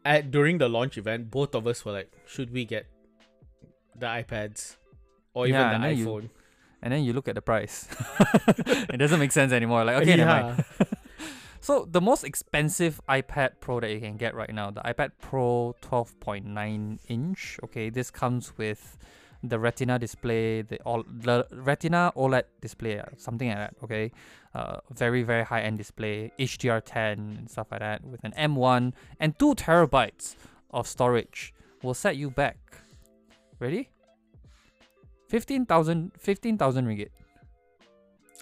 at 0.05 0.31
during 0.31 0.59
the 0.59 0.69
launch 0.69 0.97
event, 0.99 1.31
both 1.31 1.55
of 1.55 1.67
us 1.67 1.85
were 1.85 1.93
like, 1.93 2.11
should 2.27 2.51
we 2.53 2.65
get 2.65 2.87
the 3.97 4.07
iPads 4.07 4.77
or 5.35 5.47
even 5.47 5.61
Yeah, 5.61 5.79
the 5.79 5.85
then 5.85 5.97
you- 5.99 6.07
iPhone? 6.09 6.31
And 6.85 6.93
then 6.93 7.03
you 7.03 7.15
look 7.15 7.27
at 7.27 7.35
the 7.35 7.43
price. 7.43 7.89
it 8.93 8.99
doesn't 8.99 9.19
make 9.19 9.33
sense 9.33 9.53
anymore. 9.53 9.85
Like 9.85 10.03
okay, 10.03 10.19
yeah. 10.19 10.57
So 11.61 11.89
the 11.91 12.03
most 12.03 12.25
expensive 12.25 13.01
iPad 13.09 13.53
Pro 13.59 13.81
that 13.81 13.91
you 13.91 13.99
can 13.99 14.19
get 14.19 14.35
right 14.35 14.53
now, 14.53 14.71
the 14.71 14.83
iPad 14.83 15.13
Pro 15.19 15.75
12.9 15.81 16.99
inch. 17.09 17.59
Okay, 17.65 17.89
this 17.89 18.11
comes 18.11 18.53
with 18.59 18.99
the 19.43 19.59
Retina 19.59 19.99
display, 19.99 20.61
the 20.61 20.79
all 20.83 21.05
the 21.09 21.47
Retina 21.51 22.13
OLED 22.17 22.45
display, 22.61 23.01
uh, 23.01 23.07
something 23.17 23.49
like 23.49 23.57
that. 23.57 23.77
Okay, 23.83 24.13
uh, 24.55 24.81
very 24.93 25.23
very 25.23 25.43
high 25.43 25.63
end 25.63 25.79
display, 25.79 26.33
HDR10 26.39 27.39
and 27.39 27.51
stuff 27.51 27.69
like 27.71 27.81
that, 27.81 28.05
with 28.05 28.23
an 28.25 28.35
M1 28.37 28.93
and 29.19 29.39
two 29.39 29.55
terabytes 29.55 30.37
of 30.71 30.87
storage 30.87 31.55
will 31.83 31.95
set 31.95 32.19
you 32.19 32.29
back. 32.29 32.59
Ready? 33.59 33.89
15,000 35.35 36.13
15,000 36.17 36.87
ringgit. 36.87 37.11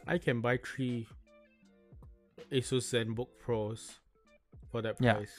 I 0.07 0.19
can 0.19 0.43
buy 0.43 0.59
three 0.59 1.07
Asus 2.53 2.85
ZenBook 2.93 3.29
Pros 3.41 4.01
for 4.71 4.83
that 4.83 4.97
Yeah. 5.01 5.15
price. 5.15 5.33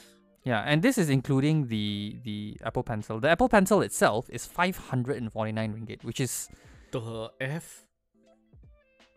Yeah, 0.43 0.65
and 0.65 0.81
this 0.81 0.97
is 0.97 1.09
including 1.13 1.67
the 1.67 2.17
the 2.23 2.57
Apple 2.65 2.81
Pencil. 2.81 3.19
The 3.21 3.29
Apple 3.29 3.49
Pencil 3.49 3.81
itself 3.85 4.25
is 4.33 4.47
549 4.49 5.29
ringgit, 5.77 6.03
which 6.03 6.19
is 6.19 6.49
The 6.89 7.29
F. 7.39 7.85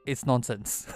it's 0.04 0.26
nonsense. 0.26 0.86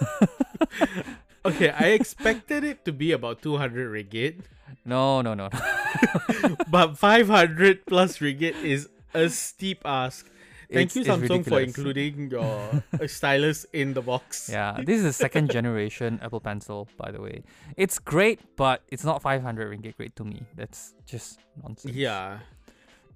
Okay, 1.43 1.73
I 1.73 1.97
expected 1.97 2.63
it 2.63 2.85
to 2.85 2.93
be 2.93 3.13
about 3.17 3.41
200 3.41 3.89
ringgit, 3.89 4.45
no, 4.85 5.25
no, 5.25 5.33
no. 5.33 5.49
no. 5.49 6.55
but 6.69 6.99
500 7.01 7.83
plus 7.89 8.19
ringgit 8.21 8.53
is 8.61 8.89
a 9.17 9.25
steep 9.27 9.81
ask. 9.83 10.29
Thank 10.71 10.95
It's- 10.95 10.95
you, 10.95 11.03
Samsung, 11.03 11.43
for 11.47 11.59
including 11.59 12.31
your 12.31 12.47
uh, 13.01 13.07
stylus 13.07 13.65
in 13.73 13.93
the 13.93 14.01
box. 14.01 14.49
Yeah, 14.49 14.79
this 14.85 14.99
is 14.99 15.05
a 15.05 15.11
second 15.13 15.51
generation 15.57 16.19
Apple 16.23 16.39
Pencil, 16.39 16.87
by 16.97 17.11
the 17.11 17.19
way. 17.19 17.43
It's 17.75 17.99
great, 17.99 18.39
but 18.55 18.81
it's 18.87 19.03
not 19.03 19.21
500 19.21 19.67
ringgit 19.69 19.97
great 19.97 20.15
to 20.15 20.23
me. 20.23 20.43
That's 20.55 20.93
just 21.05 21.39
nonsense. 21.61 21.93
Yeah. 21.93 22.39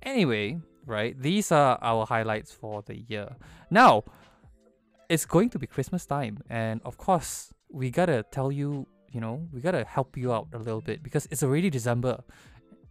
Anyway, 0.04 0.60
right, 0.86 1.16
these 1.20 1.52
are 1.52 1.80
our 1.82 2.06
highlights 2.06 2.52
for 2.52 2.84
the 2.86 2.98
year. 3.08 3.30
Now, 3.72 4.04
it's 5.08 5.26
going 5.26 5.50
to 5.52 5.60
be 5.60 5.66
Christmas 5.68 6.06
time, 6.06 6.40
and 6.50 6.82
of 6.84 6.98
course, 6.98 7.54
we 7.72 7.90
gotta 7.90 8.24
tell 8.32 8.52
you, 8.52 8.86
you 9.12 9.22
know, 9.22 9.48
we 9.54 9.62
gotta 9.62 9.86
help 9.86 10.18
you 10.18 10.34
out 10.34 10.48
a 10.54 10.58
little 10.58 10.82
bit 10.82 11.02
because 11.02 11.26
it's 11.32 11.42
already 11.44 11.70
December. 11.70 12.22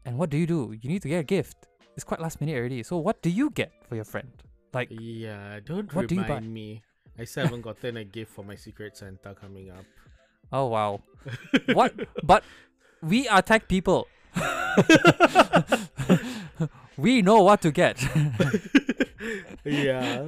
And 0.07 0.19
what 0.19 0.31
do 0.31 0.37
you 0.37 0.47
do? 0.47 0.75
You 0.81 0.89
need 0.91 1.03
to 1.03 1.09
get 1.09 1.21
a 1.21 1.25
gift. 1.25 1.57
It's 1.97 2.05
quite 2.05 2.21
last 2.21 2.41
minute 2.41 2.57
already. 2.57 2.83
So, 2.83 2.97
what 2.99 3.23
do 3.23 3.31
you 3.31 3.51
get 3.51 3.73
for 3.89 3.95
your 3.95 4.05
friend? 4.05 4.33
Like, 4.75 4.89
Yeah, 4.91 5.61
don't 5.65 5.93
What 5.95 6.09
do 6.09 6.15
you 6.17 6.21
buy? 6.23 6.29
remind 6.29 6.53
me. 6.53 6.83
I 7.19 7.25
still 7.25 7.45
haven't 7.45 7.63
gotten 7.63 7.97
a 7.97 8.05
gift 8.05 8.33
for 8.33 8.45
my 8.45 8.57
Secret 8.57 8.97
Santa 8.97 9.35
coming 9.35 9.71
up. 9.71 9.85
oh 10.53 10.67
wow, 10.67 11.03
what? 11.73 11.95
But 12.23 12.45
we 13.03 13.29
are 13.29 13.43
tech 13.43 13.69
people. 13.69 14.09
we 16.97 17.23
know 17.23 17.43
what 17.43 17.61
to 17.63 17.71
get. 17.71 18.03
yeah. 19.65 20.27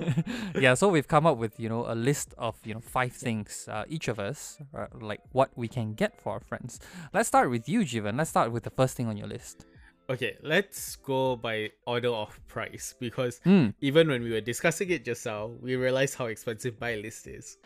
yeah, 0.59 0.74
so 0.74 0.88
we've 0.88 1.09
come 1.09 1.26
up 1.26 1.37
with 1.38 1.59
you 1.59 1.68
know 1.68 1.90
a 1.90 1.94
list 1.94 2.35
of 2.38 2.56
you 2.64 2.74
know 2.74 2.80
five 2.80 3.12
things 3.12 3.68
uh, 3.70 3.85
each 3.88 4.09
of 4.09 4.18
us 4.18 4.59
uh, 4.74 4.87
like 5.00 5.20
what 5.32 5.50
we 5.56 5.68
can 5.68 5.94
get 5.94 6.20
for 6.20 6.35
our 6.35 6.40
friends. 6.40 6.80
Let's 7.12 7.28
start 7.28 7.50
with 7.50 7.68
you, 7.68 7.80
Jeevan. 7.80 8.16
Let's 8.16 8.30
start 8.30 8.52
with 8.52 8.64
the 8.64 8.70
first 8.70 8.96
thing 8.96 9.09
on 9.09 9.16
your 9.16 9.28
list. 9.28 9.66
Okay, 10.09 10.37
let's 10.42 10.97
go 10.97 11.35
by 11.37 11.71
order 11.87 12.09
of 12.11 12.38
price 12.47 12.95
because 13.01 13.40
Mm, 13.45 13.75
even 13.81 14.09
when 14.09 14.23
we 14.23 14.31
were 14.31 14.40
discussing 14.40 14.90
it 14.90 15.05
just 15.05 15.27
now, 15.27 15.47
we 15.61 15.75
realized 15.75 16.14
how 16.14 16.27
expensive 16.27 16.81
my 16.81 16.95
list 16.95 17.27
is. 17.27 17.59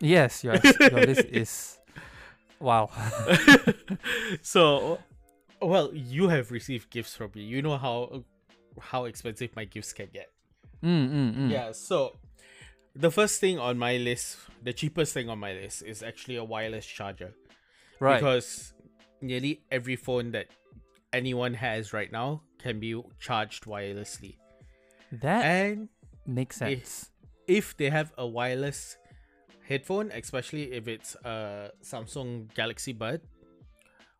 yes, 0.00 0.42
your 0.44 0.56
your 0.90 1.00
list 1.04 1.26
is 1.30 1.78
wow. 2.60 2.88
so, 4.42 4.98
well, 5.60 5.90
you 5.92 6.28
have 6.28 6.50
received 6.50 6.90
gifts 6.90 7.14
from 7.14 7.30
me. 7.34 7.42
You 7.42 7.60
know 7.60 7.76
how 7.76 8.24
how 8.80 9.04
expensive 9.04 9.54
my 9.54 9.64
gifts 9.64 9.92
can 9.92 10.08
get. 10.12 10.30
Mm, 10.82 11.10
mm, 11.10 11.36
mm. 11.36 11.50
Yeah, 11.50 11.72
so 11.72 12.16
the 12.96 13.10
first 13.10 13.38
thing 13.40 13.58
on 13.58 13.78
my 13.78 13.96
list, 13.98 14.38
the 14.62 14.72
cheapest 14.72 15.12
thing 15.12 15.28
on 15.28 15.38
my 15.38 15.52
list 15.52 15.82
is 15.82 16.02
actually 16.02 16.36
a 16.36 16.44
wireless 16.44 16.86
charger. 16.86 17.34
right. 18.00 18.16
Because 18.16 18.72
nearly 19.20 19.60
every 19.70 19.96
phone 19.96 20.32
that 20.32 20.48
anyone 21.12 21.54
has 21.54 21.92
right 21.92 22.10
now 22.10 22.42
can 22.58 22.80
be 22.80 23.00
charged 23.20 23.64
wirelessly. 23.64 24.36
that 25.12 25.44
And 25.44 25.88
makes 26.26 26.56
sense. 26.56 27.10
if 27.46 27.76
they 27.76 27.90
have 27.90 28.12
a 28.16 28.26
wireless 28.26 28.96
headphone, 29.68 30.10
especially 30.12 30.72
if 30.72 30.88
it's 30.88 31.14
a 31.24 31.70
Samsung 31.82 32.52
Galaxy 32.54 32.92
Bud, 32.92 33.20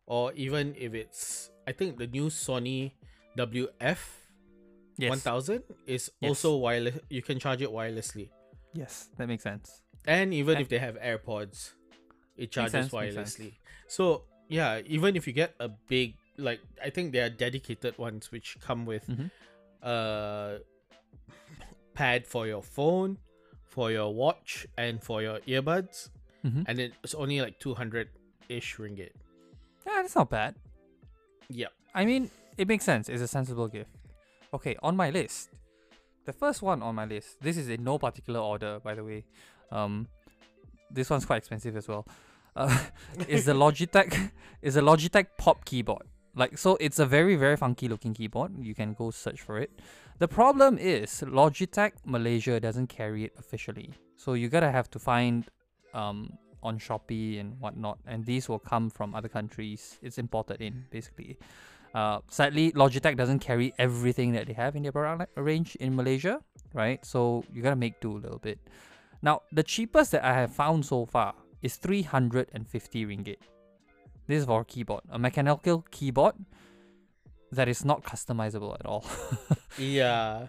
or 0.05 0.33
even 0.33 0.75
if 0.77 0.93
it's, 0.93 1.49
I 1.67 1.71
think 1.71 1.97
the 1.97 2.07
new 2.07 2.27
Sony 2.27 2.91
WF 3.37 3.99
Yes, 4.97 5.09
1000 5.09 5.63
is 5.87 6.11
Yes. 6.21 6.29
also 6.29 6.57
wireless. 6.57 6.99
You 7.09 7.23
can 7.23 7.39
charge 7.39 7.61
it 7.63 7.69
wirelessly. 7.69 8.29
yes, 8.73 9.09
that 9.17 9.27
makes 9.27 9.43
sense. 9.43 9.81
And 10.05 10.33
even 10.33 10.55
And- 10.57 10.61
if 10.61 10.69
they 10.69 10.77
have 10.79 10.95
AirPods, 10.97 11.73
it 12.37 12.51
charges 12.51 12.71
sense. 12.89 12.91
wirelessly. 12.93 13.53
So 13.87 14.25
yeah, 14.49 14.81
even 14.85 15.15
if 15.15 15.25
you 15.25 15.33
get 15.33 15.55
a 15.59 15.69
big 15.69 16.15
like 16.37 16.61
I 16.83 16.89
think 16.89 17.11
there 17.13 17.25
are 17.25 17.29
dedicated 17.29 17.97
ones 17.97 18.31
which 18.31 18.57
come 18.59 18.85
with 18.85 19.07
Mhm. 19.07 19.29
uh 19.83 20.59
pad 21.93 22.25
for 22.27 22.47
your 22.47 22.61
phone, 22.63 23.17
for 23.65 23.91
your 23.91 24.13
watch, 24.13 24.65
and 24.77 25.01
for 25.03 25.21
your 25.21 25.39
earbuds, 25.41 26.09
Mm-hmm. 26.45 26.63
and 26.67 26.79
it's 26.79 27.13
only 27.13 27.39
like 27.41 27.59
two 27.59 27.73
hundred 27.73 28.09
ish 28.49 28.75
ringgit. 28.77 29.11
Yeah, 29.85 30.01
that's 30.01 30.15
not 30.15 30.29
bad. 30.29 30.55
Yep. 31.49 31.71
I 31.95 32.05
mean, 32.05 32.29
it 32.57 32.67
makes 32.67 32.83
sense. 32.83 33.07
It's 33.09 33.21
a 33.21 33.27
sensible 33.27 33.67
gift. 33.67 33.91
Okay, 34.53 34.75
on 34.83 34.95
my 34.95 35.09
list, 35.09 35.49
the 36.25 36.33
first 36.33 36.61
one 36.61 36.81
on 36.81 36.95
my 36.95 37.05
list. 37.05 37.39
This 37.41 37.57
is 37.57 37.69
in 37.69 37.83
no 37.83 37.97
particular 37.97 38.39
order, 38.39 38.79
by 38.83 38.93
the 38.95 39.03
way. 39.03 39.23
Um, 39.71 40.07
this 40.91 41.09
one's 41.09 41.25
quite 41.25 41.37
expensive 41.37 41.75
as 41.77 41.87
well. 41.87 42.05
Uh, 42.55 42.77
is 43.27 43.45
the 43.45 43.53
Logitech 43.53 44.31
is 44.61 44.75
a 44.75 44.81
Logitech 44.81 45.27
Pop 45.37 45.65
keyboard. 45.65 46.03
Like 46.35 46.57
so, 46.57 46.77
it's 46.79 46.99
a 46.99 47.05
very 47.05 47.35
very 47.35 47.57
funky 47.57 47.87
looking 47.87 48.13
keyboard. 48.13 48.51
You 48.59 48.73
can 48.73 48.93
go 48.93 49.11
search 49.11 49.41
for 49.41 49.59
it. 49.59 49.71
The 50.19 50.27
problem 50.27 50.77
is 50.77 51.23
Logitech 51.25 51.93
Malaysia 52.05 52.59
doesn't 52.59 52.87
carry 52.87 53.25
it 53.25 53.33
officially, 53.37 53.93
so 54.15 54.33
you 54.33 54.49
gotta 54.49 54.71
have 54.71 54.89
to 54.91 54.99
find 54.99 55.49
um 55.93 56.37
on 56.63 56.79
Shopee 56.79 57.39
and 57.39 57.59
whatnot, 57.59 57.99
and 58.07 58.25
these 58.25 58.49
will 58.49 58.59
come 58.59 58.89
from 58.89 59.13
other 59.13 59.29
countries. 59.29 59.99
It's 60.01 60.17
imported 60.17 60.61
in 60.61 60.85
basically. 60.89 61.37
Uh, 61.93 62.19
sadly, 62.27 62.71
Logitech 62.71 63.15
doesn't 63.15 63.39
carry 63.39 63.71
everything 63.77 64.31
that 64.31 64.47
they 64.47 64.53
have 64.53 64.75
in 64.75 64.81
their 64.81 64.91
product 64.91 65.31
range 65.37 65.75
in 65.75 65.95
Malaysia, 65.95 66.41
right? 66.73 67.05
So 67.05 67.43
you 67.53 67.61
gotta 67.61 67.75
make 67.75 68.01
do 68.01 68.17
a 68.17 68.19
little 68.19 68.39
bit. 68.39 68.57
Now, 69.21 69.41
the 69.51 69.63
cheapest 69.63 70.11
that 70.11 70.23
I 70.23 70.33
have 70.33 70.51
found 70.51 70.85
so 70.85 71.05
far 71.05 71.35
is 71.61 71.77
350 71.77 73.05
ringgit. 73.05 73.37
This 74.27 74.39
is 74.39 74.45
for 74.45 74.61
a 74.61 74.65
keyboard, 74.65 75.01
a 75.09 75.19
mechanical 75.19 75.85
keyboard 75.91 76.35
that 77.51 77.67
is 77.67 77.83
not 77.85 78.03
customizable 78.03 78.73
at 78.79 78.85
all. 78.85 79.05
Yeah. 79.77 80.47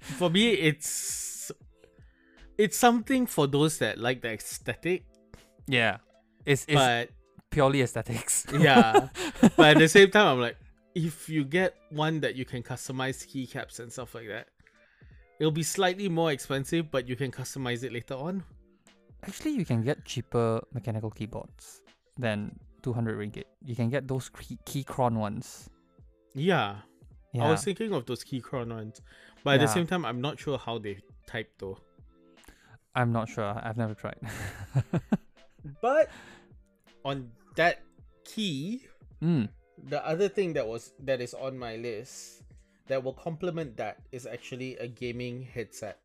for 0.00 0.30
me, 0.30 0.50
it's 0.52 1.52
it's 2.56 2.76
something 2.76 3.26
for 3.26 3.46
those 3.46 3.78
that 3.78 3.98
like 3.98 4.22
the 4.22 4.30
aesthetic, 4.30 5.04
yeah, 5.66 5.98
it's, 6.46 6.64
it's 6.66 6.74
but 6.74 7.10
purely 7.50 7.82
aesthetics. 7.82 8.46
yeah 8.58 9.08
but 9.56 9.76
at 9.76 9.78
the 9.78 9.88
same 9.88 10.10
time 10.10 10.26
i'm 10.26 10.40
like 10.40 10.56
if 10.94 11.28
you 11.28 11.44
get 11.44 11.74
one 11.90 12.20
that 12.20 12.34
you 12.34 12.44
can 12.44 12.62
customize 12.62 13.26
keycaps 13.26 13.80
and 13.80 13.90
stuff 13.92 14.14
like 14.14 14.28
that 14.28 14.48
it'll 15.40 15.50
be 15.50 15.62
slightly 15.62 16.08
more 16.08 16.30
expensive 16.32 16.90
but 16.90 17.08
you 17.08 17.16
can 17.16 17.30
customize 17.30 17.82
it 17.84 17.92
later 17.92 18.14
on 18.14 18.42
Actually, 19.26 19.50
you 19.52 19.64
can 19.64 19.82
get 19.82 20.04
cheaper 20.04 20.60
mechanical 20.72 21.10
keyboards 21.10 21.82
than 22.18 22.58
200 22.82 23.16
ringgit. 23.18 23.44
You 23.64 23.74
can 23.76 23.88
get 23.90 24.06
those 24.08 24.28
key- 24.28 24.58
Keychron 24.66 25.14
ones. 25.14 25.70
yeah, 26.34 26.76
Yeah. 27.32 27.46
i 27.46 27.50
was 27.50 27.64
thinking 27.64 27.92
of 27.92 28.06
those 28.06 28.22
keychron 28.24 28.68
ones 28.72 29.00
but 29.44 29.54
at 29.56 29.60
the 29.60 29.66
same 29.66 29.86
time 29.86 30.04
i'm 30.04 30.20
not 30.20 30.38
sure 30.38 30.56
how 30.58 30.78
they 30.78 30.98
type 31.26 31.50
though 31.58 31.78
I'm 32.94 33.12
not 33.12 33.28
sure. 33.28 33.54
I've 33.62 33.76
never 33.76 33.94
tried. 33.94 34.18
but 35.80 36.10
on 37.04 37.30
that 37.54 37.82
key 38.24 38.82
mm. 39.22 39.48
the 39.86 40.00
other 40.06 40.28
thing 40.28 40.52
that 40.54 40.66
was 40.66 40.92
that 41.04 41.20
is 41.20 41.32
on 41.34 41.56
my 41.56 41.76
list 41.76 42.42
that 42.88 43.02
will 43.04 43.12
complement 43.12 43.76
that 43.76 43.98
is 44.10 44.26
actually 44.26 44.76
a 44.78 44.88
gaming 44.88 45.42
headset 45.42 45.98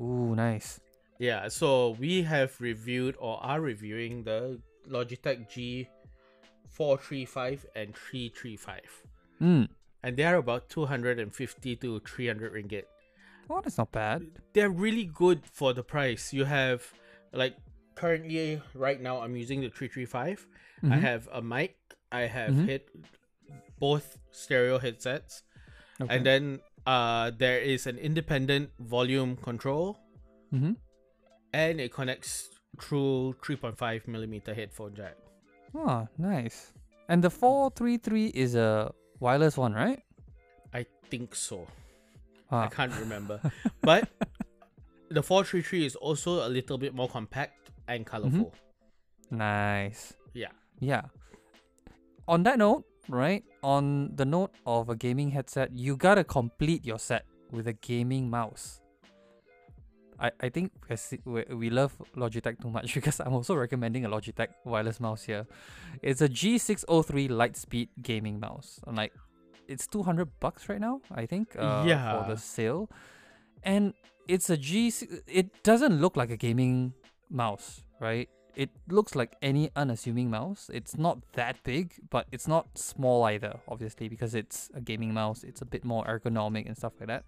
Ooh, 0.00 0.34
nice. 0.34 0.80
Yeah, 1.20 1.46
so 1.48 1.90
we 2.00 2.22
have 2.22 2.52
reviewed 2.60 3.14
or 3.18 3.38
are 3.42 3.60
reviewing 3.60 4.24
the 4.24 4.58
Logitech 4.88 5.48
G435 6.76 7.64
and 7.74 7.94
335. 7.94 8.80
Mm. 9.42 9.68
And 10.02 10.16
they 10.16 10.24
are 10.24 10.36
about 10.36 10.68
250 10.68 11.76
to 11.76 12.00
300 12.00 12.52
ringgit. 12.52 12.84
Oh, 13.48 13.60
that's 13.62 13.78
not 13.78 13.92
bad. 13.92 14.26
They're 14.52 14.70
really 14.70 15.04
good 15.04 15.44
for 15.46 15.72
the 15.72 15.82
price. 15.82 16.32
You 16.32 16.44
have, 16.44 16.92
like, 17.32 17.56
currently, 17.94 18.60
right 18.74 19.00
now, 19.00 19.20
I'm 19.20 19.36
using 19.36 19.60
the 19.60 19.68
335. 19.70 20.46
I 20.82 20.86
Mhm. 20.86 21.00
have 21.00 21.28
a 21.32 21.40
mic, 21.40 21.76
I 22.12 22.22
have 22.22 22.52
Mhm. 22.52 22.66
hit 22.66 22.88
both 23.78 24.18
stereo 24.30 24.78
headsets, 24.78 25.42
Okay. 26.00 26.14
and 26.14 26.26
then 26.26 26.60
uh, 26.86 27.30
there 27.30 27.58
is 27.60 27.86
an 27.86 27.96
independent 27.96 28.68
volume 28.78 29.36
control 29.36 29.98
mm-hmm. 30.52 30.72
and 31.52 31.80
it 31.80 31.90
connects 31.90 32.50
through 32.80 33.36
3.5 33.42 34.08
millimeter 34.08 34.54
headphone 34.54 34.94
jack. 34.94 35.16
Oh, 35.74 36.06
nice. 36.18 36.72
And 37.08 37.22
the 37.22 37.30
433 37.30 38.28
is 38.28 38.54
a 38.54 38.92
wireless 39.20 39.56
one, 39.56 39.74
right? 39.74 40.02
I 40.72 40.86
think 41.10 41.34
so. 41.34 41.66
Ah. 42.50 42.64
I 42.64 42.66
can't 42.68 42.94
remember. 42.98 43.40
but 43.82 44.08
the 45.10 45.22
433 45.22 45.86
is 45.86 45.96
also 45.96 46.46
a 46.46 46.48
little 46.48 46.78
bit 46.78 46.94
more 46.94 47.08
compact 47.08 47.70
and 47.88 48.06
colorful. 48.06 48.54
Nice. 49.30 50.14
Yeah. 50.32 50.52
Yeah. 50.80 51.02
On 52.26 52.42
that 52.44 52.58
note, 52.58 52.84
right? 53.08 53.44
On 53.62 54.14
the 54.14 54.24
note 54.24 54.52
of 54.66 54.88
a 54.88 54.96
gaming 54.96 55.30
headset, 55.30 55.72
you 55.72 55.96
gotta 55.96 56.24
complete 56.24 56.84
your 56.84 56.98
set 56.98 57.26
with 57.50 57.66
a 57.68 57.72
gaming 57.74 58.30
mouse. 58.30 58.80
I, 60.24 60.30
I 60.46 60.48
think 60.48 60.72
we, 61.24 61.44
we 61.62 61.68
love 61.70 61.92
Logitech 62.16 62.60
too 62.62 62.70
much 62.70 62.94
because 62.98 63.20
I'm 63.20 63.34
also 63.34 63.54
recommending 63.54 64.04
a 64.04 64.08
Logitech 64.08 64.48
wireless 64.64 64.98
mouse 65.00 65.22
here. 65.24 65.46
It's 66.02 66.22
a 66.22 66.28
G603 66.28 67.28
Lightspeed 67.40 67.88
gaming 68.02 68.40
mouse. 68.40 68.80
And 68.86 68.96
like, 68.96 69.12
it's 69.68 69.86
200 69.86 70.28
bucks 70.40 70.68
right 70.68 70.80
now, 70.80 71.00
I 71.10 71.26
think, 71.26 71.56
uh, 71.58 71.84
Yeah. 71.86 72.22
for 72.24 72.30
the 72.34 72.38
sale. 72.40 72.88
and 73.62 73.94
it's 74.26 74.48
a 74.50 74.56
G. 74.56 74.90
It 75.26 75.62
doesn't 75.62 76.00
look 76.00 76.16
like 76.16 76.30
a 76.30 76.36
gaming 76.36 76.94
mouse, 77.30 77.82
right? 78.00 78.28
It 78.56 78.70
looks 78.88 79.14
like 79.14 79.36
any 79.42 79.70
unassuming 79.76 80.30
mouse. 80.30 80.70
It's 80.72 80.96
not 80.96 81.18
that 81.32 81.56
big, 81.64 81.92
but 82.08 82.26
it's 82.32 82.46
not 82.48 82.64
small 82.78 83.24
either, 83.24 83.60
obviously, 83.68 84.08
because 84.08 84.34
it's 84.34 84.70
a 84.74 84.80
gaming 84.80 85.12
mouse. 85.12 85.44
It's 85.44 85.60
a 85.60 85.66
bit 85.66 85.84
more 85.84 86.04
ergonomic 86.06 86.64
and 86.66 86.76
stuff 86.76 86.92
like 87.00 87.08
that. 87.08 87.24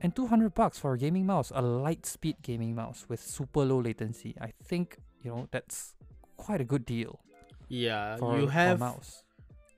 And 0.00 0.14
200 0.14 0.54
bucks 0.54 0.78
for 0.78 0.92
a 0.92 0.98
gaming 0.98 1.26
mouse, 1.26 1.50
a 1.54 1.62
light 1.62 2.04
speed 2.06 2.36
gaming 2.42 2.74
mouse 2.74 3.06
with 3.08 3.20
super 3.20 3.64
low 3.64 3.80
latency. 3.80 4.34
I 4.40 4.52
think, 4.62 4.98
you 5.22 5.30
know, 5.30 5.48
that's 5.50 5.94
quite 6.36 6.60
a 6.60 6.64
good 6.64 6.84
deal 6.84 7.20
Yeah, 7.68 8.16
for, 8.18 8.38
you 8.38 8.48
have. 8.48 8.76
a 8.76 8.84
mouse. 8.84 9.22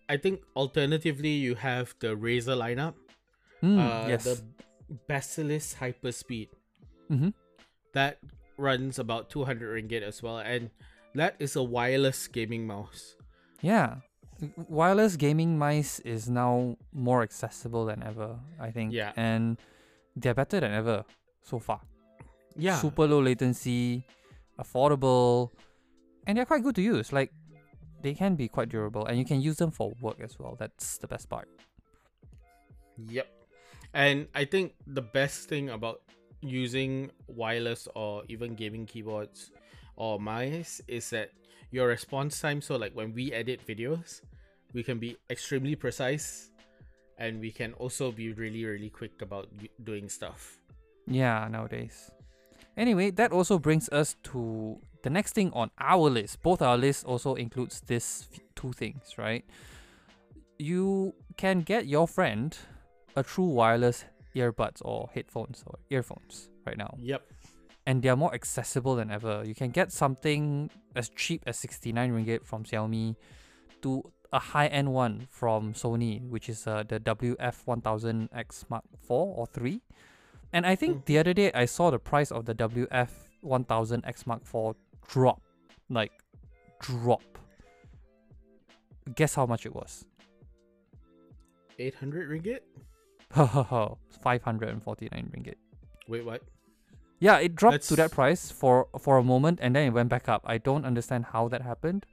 I 0.09 0.16
think 0.16 0.40
alternatively, 0.57 1.31
you 1.31 1.54
have 1.54 1.94
the 2.00 2.16
Razer 2.16 2.57
lineup. 2.57 2.94
Mm, 3.62 3.78
uh, 3.78 4.09
yes. 4.09 4.24
The 4.24 4.42
Basilisk 5.07 5.78
Hyperspeed. 5.78 6.48
mm-hmm. 7.11 7.28
That 7.92 8.18
runs 8.57 8.98
about 8.98 9.31
200 9.31 9.70
ringgit 9.76 10.02
as 10.02 10.22
well. 10.22 10.38
And 10.38 10.70
that 11.14 11.37
is 11.38 11.57
a 11.57 11.62
wireless 11.62 12.26
gaming 12.26 12.66
mouse. 12.66 13.14
Yeah. 13.61 13.96
Wireless 14.68 15.16
gaming 15.16 15.59
mice 15.59 16.00
is 16.00 16.28
now 16.28 16.76
more 16.92 17.22
accessible 17.22 17.85
than 17.87 18.02
ever, 18.02 18.38
I 18.61 18.70
think. 18.70 18.92
Yeah. 18.92 19.12
And 19.16 19.59
they're 20.20 20.35
better 20.35 20.61
than 20.61 20.72
ever 20.72 21.04
so 21.42 21.59
far. 21.59 21.81
Yeah. 22.57 22.76
Super 22.76 23.07
low 23.07 23.22
latency, 23.22 24.04
affordable, 24.61 25.50
and 26.26 26.37
they're 26.37 26.46
quite 26.46 26.62
good 26.62 26.74
to 26.76 26.83
use. 26.83 27.12
Like 27.12 27.33
they 28.02 28.14
can 28.14 28.37
be 28.37 28.48
quite 28.48 28.68
durable 28.68 29.07
and 29.07 29.18
you 29.18 29.24
can 29.24 29.40
use 29.40 29.57
them 29.57 29.70
for 29.70 29.92
work 30.00 30.20
as 30.20 30.38
well. 30.38 30.57
That's 30.59 30.98
the 30.98 31.07
best 31.07 31.28
part. 31.28 31.48
Yep. 33.09 33.26
And 33.94 34.26
I 34.35 34.44
think 34.44 34.74
the 34.87 35.02
best 35.02 35.48
thing 35.48 35.70
about 35.70 36.02
using 36.40 37.11
wireless 37.26 37.88
or 37.94 38.22
even 38.28 38.54
gaming 38.54 38.87
keyboards 38.87 39.50
or 39.96 40.20
mice 40.20 40.81
is 40.87 41.11
that 41.11 41.31
your 41.70 41.88
response 41.88 42.40
time. 42.40 42.61
So, 42.61 42.76
like 42.76 42.92
when 42.92 43.12
we 43.14 43.33
edit 43.33 43.66
videos, 43.66 44.20
we 44.74 44.83
can 44.83 44.98
be 44.98 45.16
extremely 45.31 45.74
precise 45.74 46.50
and 47.18 47.40
we 47.40 47.50
can 47.50 47.74
also 47.74 48.12
be 48.12 48.33
really, 48.33 48.64
really 48.64 48.90
quick 48.90 49.20
about 49.20 49.48
doing 49.83 50.09
stuff. 50.09 50.59
Yeah, 51.07 51.48
nowadays. 51.50 52.11
Anyway, 52.76 53.11
that 53.11 53.33
also 53.33 53.59
brings 53.59 53.88
us 53.88 54.14
to 54.22 54.78
the 55.02 55.11
next 55.11 55.35
thing 55.35 55.50
on 55.52 55.70
our 55.78 56.09
list. 56.09 56.42
Both 56.42 56.62
our 56.62 56.78
lists 56.78 57.04
also 57.04 57.35
includes 57.35 57.81
this 57.81 58.28
two 58.54 58.72
things, 58.72 59.18
right? 59.18 59.44
You 60.59 61.14
can 61.37 61.62
get 61.62 61.87
your 61.87 62.07
friend 62.07 62.57
a 63.16 63.22
true 63.22 63.46
wireless 63.46 64.04
earbuds 64.35 64.81
or 64.85 65.11
headphones 65.12 65.64
or 65.66 65.78
earphones 65.90 66.48
right 66.66 66.76
now. 66.76 66.96
Yep. 67.00 67.22
And 67.87 68.02
they 68.02 68.11
are 68.11 68.16
more 68.16 68.35
accessible 68.35 68.94
than 68.96 69.11
ever. 69.11 69.42
You 69.44 69.54
can 69.54 69.70
get 69.70 69.90
something 69.90 70.70
as 70.94 71.09
cheap 71.09 71.42
as 71.46 71.59
69 71.59 72.12
ringgit 72.12 72.44
from 72.44 72.64
Xiaomi 72.64 73.16
to 73.83 74.04
a 74.32 74.38
high-end 74.38 74.92
one 74.92 75.26
from 75.30 75.72
Sony, 75.72 76.26
which 76.28 76.48
is 76.48 76.66
uh, 76.66 76.82
the 76.86 77.00
WF1000X 77.00 78.68
Mark 78.68 78.84
4 79.00 79.34
or 79.36 79.46
3. 79.46 79.80
And 80.52 80.66
I 80.66 80.74
think 80.76 80.98
Mm. 80.98 81.04
the 81.06 81.18
other 81.18 81.34
day 81.34 81.50
I 81.54 81.64
saw 81.66 81.90
the 81.90 81.98
price 81.98 82.30
of 82.30 82.44
the 82.46 82.54
WF1000X 82.54 84.26
Mark 84.26 84.44
4 84.44 84.74
drop. 85.08 85.40
Like, 85.88 86.12
drop. 86.80 87.22
Guess 89.14 89.34
how 89.34 89.46
much 89.46 89.64
it 89.64 89.74
was? 89.74 90.04
800 91.78 92.28
ringgit? 92.28 92.60
549 93.30 95.30
ringgit. 95.36 95.54
Wait, 96.08 96.24
what? 96.24 96.42
Yeah, 97.20 97.38
it 97.38 97.54
dropped 97.56 97.88
to 97.88 97.96
that 97.96 98.12
price 98.12 98.50
for 98.50 98.86
for 98.98 99.18
a 99.18 99.24
moment 99.24 99.58
and 99.60 99.74
then 99.74 99.88
it 99.88 99.90
went 99.90 100.08
back 100.08 100.28
up. 100.28 100.42
I 100.44 100.58
don't 100.58 100.84
understand 100.84 101.26
how 101.32 101.48
that 101.48 101.62
happened. 101.62 102.06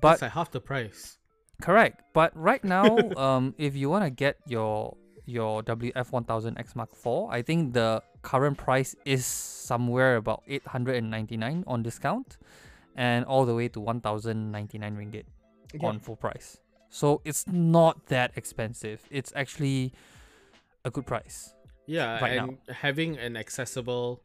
But 0.00 0.10
That's 0.10 0.22
like 0.22 0.30
half 0.32 0.50
the 0.50 0.60
price. 0.60 1.18
Correct. 1.62 2.02
But 2.12 2.36
right 2.36 2.62
now, 2.62 2.98
um, 3.16 3.54
if 3.58 3.74
you 3.74 3.88
want 3.88 4.04
to 4.04 4.10
get 4.10 4.36
your 4.46 4.96
your 5.24 5.62
WF1000X 5.62 6.74
Mark 6.74 6.90
IV, 6.92 7.30
I 7.30 7.42
think 7.42 7.72
the 7.72 8.02
current 8.22 8.58
price 8.58 8.94
is 9.04 9.24
somewhere 9.24 10.16
about 10.16 10.42
899 10.48 11.64
on 11.66 11.82
discount 11.82 12.38
and 12.96 13.24
all 13.24 13.46
the 13.46 13.54
way 13.54 13.68
to 13.68 13.80
1099 13.80 14.96
ringgit 14.96 15.24
on 15.80 16.00
full 16.00 16.16
price. 16.16 16.58
So 16.90 17.22
it's 17.24 17.46
not 17.46 18.06
that 18.06 18.32
expensive. 18.36 19.00
It's 19.10 19.32
actually 19.34 19.94
a 20.84 20.90
good 20.90 21.06
price. 21.06 21.54
Yeah, 21.86 22.20
right 22.20 22.38
and 22.38 22.58
having 22.68 23.16
an 23.18 23.36
accessible 23.36 24.20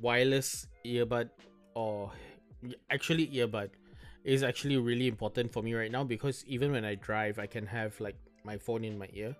wireless 0.00 0.66
earbud 0.84 1.30
or 1.74 2.10
actually 2.90 3.28
earbud 3.28 3.70
is 4.24 4.42
actually 4.42 4.76
really 4.76 5.06
important 5.08 5.52
for 5.52 5.62
me 5.62 5.74
right 5.74 5.90
now 5.90 6.04
because 6.04 6.44
even 6.46 6.72
when 6.72 6.84
I 6.84 6.94
drive, 6.96 7.38
I 7.38 7.46
can 7.46 7.66
have 7.66 7.98
like 8.00 8.16
my 8.44 8.58
phone 8.58 8.84
in 8.84 8.98
my 8.98 9.08
ear 9.12 9.34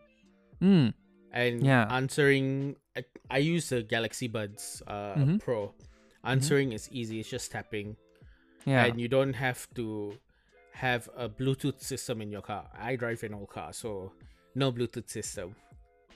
Mm, 0.61 0.93
and 1.33 1.65
Yeah. 1.65 1.87
answering. 1.91 2.77
I, 2.97 3.05
I 3.31 3.39
use 3.39 3.69
the 3.69 3.83
Galaxy 3.83 4.27
Buds 4.27 4.83
uh, 4.89 5.15
Mhm. 5.15 5.39
Pro. 5.39 5.73
Answering 6.25 6.73
is 6.73 6.89
easy; 6.91 7.21
it's 7.21 7.31
just 7.31 7.53
tapping, 7.53 7.97
yeah. 8.67 8.87
and 8.87 9.01
you 9.01 9.07
don't 9.09 9.35
have 9.35 9.69
to 9.75 10.19
have 10.73 11.09
a 11.17 11.29
Bluetooth 11.29 11.81
system 11.81 12.21
in 12.21 12.31
your 12.31 12.43
car. 12.43 12.69
I 12.75 12.97
drive 12.97 13.23
an 13.23 13.35
old 13.35 13.51
car, 13.51 13.73
so 13.73 14.13
no 14.55 14.73
Bluetooth 14.73 15.09
system. 15.09 15.55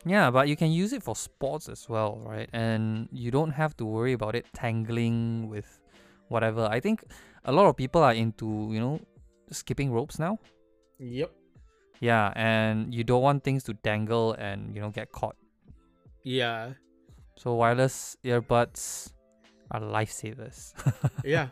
Yeah, 0.05 0.31
but 0.33 0.49
you 0.49 0.57
can 0.57 0.73
use 0.73 0.93
it 0.93 1.03
for 1.05 1.15
sports 1.15 1.69
as 1.69 1.89
well, 1.89 2.21
right? 2.27 2.51
And 2.53 3.09
you 3.13 3.31
don't 3.31 3.53
have 3.53 3.77
to 3.77 3.85
worry 3.87 4.13
about 4.13 4.35
it 4.35 4.47
tangling 4.53 5.49
with 5.49 5.79
whatever. 6.29 6.67
I 6.67 6.81
think 6.81 7.05
a 7.45 7.53
lot 7.53 7.67
of 7.67 7.77
people 7.77 8.03
are 8.03 8.15
into, 8.15 8.47
you 8.71 8.81
know, 8.81 9.01
skipping 9.51 9.93
ropes 9.93 10.19
now. 10.19 10.39
Yep. 10.99 11.31
Yeah, 12.01 12.33
and 12.35 12.95
you 12.95 13.05
don't 13.05 13.23
want 13.23 13.45
things 13.45 13.63
to 13.65 13.75
dangle 13.75 14.33
and, 14.35 14.75
you 14.75 14.81
know, 14.81 14.91
get 14.91 15.13
caught. 15.13 15.37
Yeah. 16.25 16.73
So 17.37 17.55
wireless 17.55 18.17
earbuds 18.25 19.13
are 19.71 19.81
lifesavers. 19.81 20.75
yeah 21.25 21.49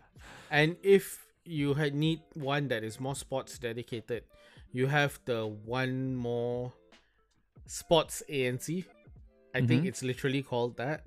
and 0.51 0.77
if 0.83 1.25
you 1.45 1.73
had 1.75 1.95
need 1.95 2.21
one 2.35 2.69
that 2.69 2.85
is 2.85 3.01
more 3.01 3.15
sports 3.15 3.59
dedicated 3.59 4.25
you 4.73 4.87
have 4.87 5.19
the 5.25 5.47
one 5.65 6.15
more 6.15 6.71
sports 7.67 8.23
anc 8.29 8.85
i 9.55 9.61
think 9.65 9.85
Mhm. 9.85 9.87
it's 9.87 10.03
literally 10.03 10.43
called 10.43 10.77
that 10.77 11.07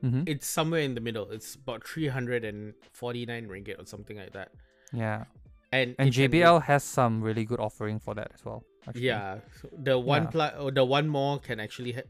hmm 0.00 0.22
it's 0.26 0.46
somewhere 0.46 0.80
in 0.80 0.94
the 0.94 1.00
middle 1.00 1.30
it's 1.30 1.54
about 1.54 1.86
349 1.86 3.46
ringgit 3.48 3.80
or 3.80 3.86
something 3.86 4.16
like 4.16 4.32
that 4.32 4.50
Yeah. 4.92 5.24
and 5.72 5.94
And 5.98 6.10
JBL 6.12 6.62
has 6.62 6.82
some 6.84 7.22
really 7.22 7.44
good 7.44 7.60
offering 7.60 7.98
for 8.00 8.14
that 8.14 8.30
as 8.34 8.44
well. 8.44 8.64
Actually. 8.88 9.06
yeah 9.06 9.38
so 9.60 9.68
the 9.82 9.98
one 9.98 10.28
Yeah. 10.34 10.56
or 10.58 10.70
the 10.70 10.84
one 10.84 11.06
more 11.08 11.38
can 11.38 11.60
actually 11.60 11.92
ha- 11.92 12.08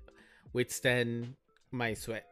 withstand 0.52 1.34
my 1.72 1.94
sweat 1.94 2.26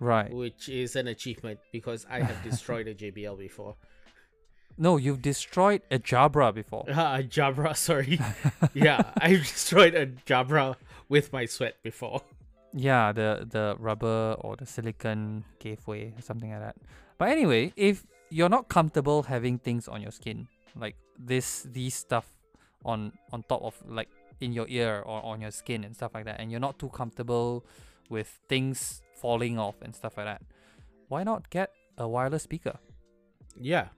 Right. 0.00 0.30
which 0.32 0.68
is 0.68 0.96
an 0.96 1.06
achievement 1.08 1.60
because 1.72 2.04
i 2.10 2.18
have 2.20 2.42
destroyed 2.42 2.88
a 2.88 2.94
jbl 3.02 3.38
before 3.38 3.76
No, 4.76 4.96
you've 4.96 5.22
destroyed 5.22 5.82
a 5.96 5.98
Jabra 6.00 6.52
before. 6.52 6.84
Ah, 6.90 7.18
Jabra, 7.22 7.76
sorry. 7.76 8.18
yeah, 8.74 9.02
I've 9.26 9.46
destroyed 9.46 9.94
a 9.94 10.06
Jabra 10.30 10.74
with 11.08 11.32
my 11.32 11.44
sweat 11.46 11.76
before. 11.84 12.22
Yeah, 12.74 13.12
the 13.12 13.46
the 13.48 13.76
rubber 13.78 14.34
or 14.40 14.56
the 14.56 14.66
silicon 14.66 15.44
gave 15.60 15.86
way, 15.86 16.12
or 16.16 16.22
something 16.22 16.50
like 16.50 16.60
that. 16.60 16.76
But 17.18 17.28
anyway, 17.28 17.72
if 17.76 18.04
you're 18.30 18.48
not 18.48 18.68
comfortable 18.68 19.22
having 19.22 19.58
things 19.58 19.86
on 19.86 20.02
your 20.02 20.10
skin, 20.10 20.48
like 20.74 20.96
this 21.16 21.62
these 21.70 21.94
stuff 21.94 22.26
on 22.84 23.12
on 23.32 23.44
top 23.44 23.62
of 23.62 23.78
like 23.86 24.08
in 24.40 24.52
your 24.52 24.66
ear 24.68 25.02
or 25.06 25.24
on 25.24 25.40
your 25.40 25.52
skin 25.52 25.84
and 25.84 25.94
stuff 25.94 26.14
like 26.14 26.24
that, 26.24 26.40
and 26.40 26.50
you're 26.50 26.60
not 26.60 26.78
too 26.78 26.88
comfortable 26.88 27.64
with 28.10 28.40
things 28.48 29.02
falling 29.22 29.56
off 29.56 29.76
and 29.80 29.94
stuff 29.94 30.16
like 30.16 30.26
that, 30.26 30.42
why 31.08 31.22
not 31.22 31.48
get 31.50 31.70
a 31.96 32.08
wireless 32.08 32.42
speaker? 32.42 32.76
Yeah. 33.54 33.88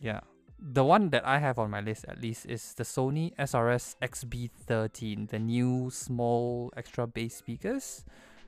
Yeah. 0.00 0.20
The 0.58 0.84
one 0.84 1.10
that 1.10 1.26
I 1.26 1.38
have 1.38 1.58
on 1.58 1.70
my 1.70 1.80
list 1.80 2.06
at 2.08 2.20
least 2.20 2.46
is 2.46 2.74
the 2.74 2.84
Sony 2.84 3.34
SRS 3.36 3.96
XB13, 4.02 5.28
the 5.28 5.38
new 5.38 5.90
small 5.90 6.72
extra 6.76 7.06
bass 7.06 7.36
speakers, 7.36 8.04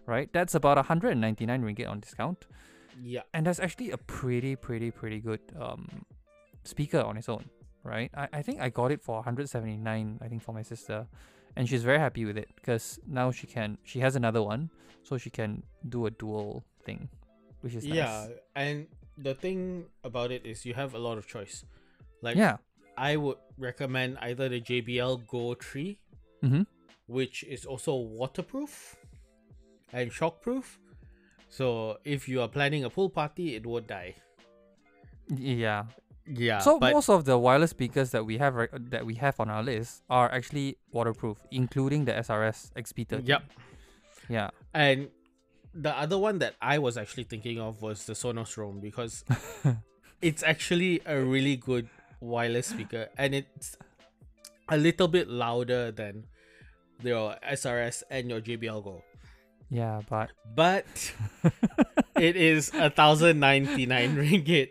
right? 0.07 0.33
That's 0.33 0.55
about 0.55 0.77
199 0.77 1.62
ringgit 1.62 1.88
on 1.88 2.01
discount. 2.01 2.47
Yeah. 3.03 3.23
And 3.35 3.47
that's 3.47 3.61
actually 3.61 3.90
a 3.90 3.99
pretty, 3.99 4.57
pretty, 4.57 4.90
pretty 4.90 5.21
good 5.21 5.40
um 5.59 6.07
speaker 6.64 7.01
on 7.01 7.16
its 7.16 7.29
own, 7.29 7.45
right? 7.85 8.11
I, 8.14 8.29
I 8.33 8.42
think 8.42 8.61
I 8.61 8.69
got 8.69 8.90
it 8.90 9.03
for 9.03 9.16
179, 9.16 10.19
I 10.21 10.29
think, 10.29 10.42
for 10.42 10.53
my 10.53 10.62
sister. 10.62 11.07
And 11.57 11.69
she's 11.69 11.83
very 11.83 11.99
happy 11.99 12.25
with 12.25 12.37
it 12.37 12.49
because 12.55 12.99
now 13.07 13.31
she 13.31 13.47
can, 13.47 13.79
she 13.85 14.01
has 14.01 14.16
another 14.16 14.42
one, 14.42 14.71
so 15.03 15.16
she 15.16 15.31
can 15.31 15.62
do 15.88 16.07
a 16.07 16.11
dual 16.11 16.64
thing, 16.85 17.09
which 17.62 17.75
is 17.75 17.85
nice. 17.85 17.97
Yeah. 17.97 18.27
And 18.55 18.87
the 19.16 19.35
thing 19.35 19.87
about 20.05 20.31
it 20.31 20.45
is 20.45 20.66
you 20.66 20.75
have 20.75 20.95
a 20.95 20.99
lot 20.99 21.16
of 21.16 21.27
choice. 21.27 21.64
Like 22.22 22.37
Yeah. 22.37 22.57
I 22.96 23.16
would 23.16 23.37
recommend 23.59 24.18
either 24.20 24.48
the 24.48 24.61
JBL 24.61 25.26
Go 25.29 25.55
3, 25.55 25.98
Mm-hmm. 26.44 26.62
which 27.07 27.44
is 27.44 27.64
also 27.64 27.94
waterproof. 27.96 28.96
and 29.92 30.11
shockproof. 30.11 30.79
So 31.48 31.98
if 32.05 32.29
you 32.29 32.42
are 32.42 32.48
planning 32.48 32.85
a 32.85 32.90
pool 32.90 33.09
party, 33.09 33.55
it 33.55 33.64
won't 33.64 33.87
die. 33.87 34.14
Yeah. 35.29 35.85
Yeah. 36.29 36.59
so 36.59 36.79
but 36.81 36.92
most 36.92 37.09
of 37.09 37.24
the 37.24 37.38
wireless 37.38 37.70
speakers 37.70 38.11
that 38.11 38.26
we 38.26 38.37
have 38.38 38.55
right, 38.57 38.68
that 38.90 39.07
we 39.07 39.14
have 39.14 39.38
on 39.38 39.48
our 39.48 39.62
list 39.62 40.02
are 40.11 40.31
actually 40.33 40.76
waterproof, 40.92 41.38
including 41.52 42.05
the 42.05 42.12
SRS 42.12 42.72
XP30. 42.74 43.22
Yep. 43.29 43.42
Yeah. 44.29 44.50
And 44.74 45.09
the 45.72 45.96
other 45.96 46.18
one 46.18 46.38
that 46.40 46.55
I 46.61 46.79
was 46.79 46.96
actually 46.98 47.24
thinking 47.24 47.61
of 47.61 47.81
was 47.81 48.07
the 48.07 48.14
Sonos 48.14 48.57
Roam 48.57 48.81
because 48.81 49.24
it's 50.20 50.42
actually 50.42 51.00
a 51.07 51.20
really 51.20 51.57
good 51.57 51.88
wireless 52.20 52.66
speaker 52.68 53.09
and 53.18 53.35
it's 53.35 53.76
a 54.68 54.76
little 54.76 55.09
bit 55.09 55.29
louder 55.29 55.90
than 55.92 56.24
your 57.02 57.37
SRS 57.46 58.02
and 58.11 58.31
your 58.31 58.40
JBL 58.40 58.83
Go. 58.83 59.02
Yeah, 59.68 60.00
but 60.09 60.31
But 60.55 60.87
it 62.16 62.37
is 62.37 62.70
a 62.74 62.88
thousand 62.90 63.40
ninety 63.40 63.85
nine 63.87 64.16
ringgit. 64.16 64.70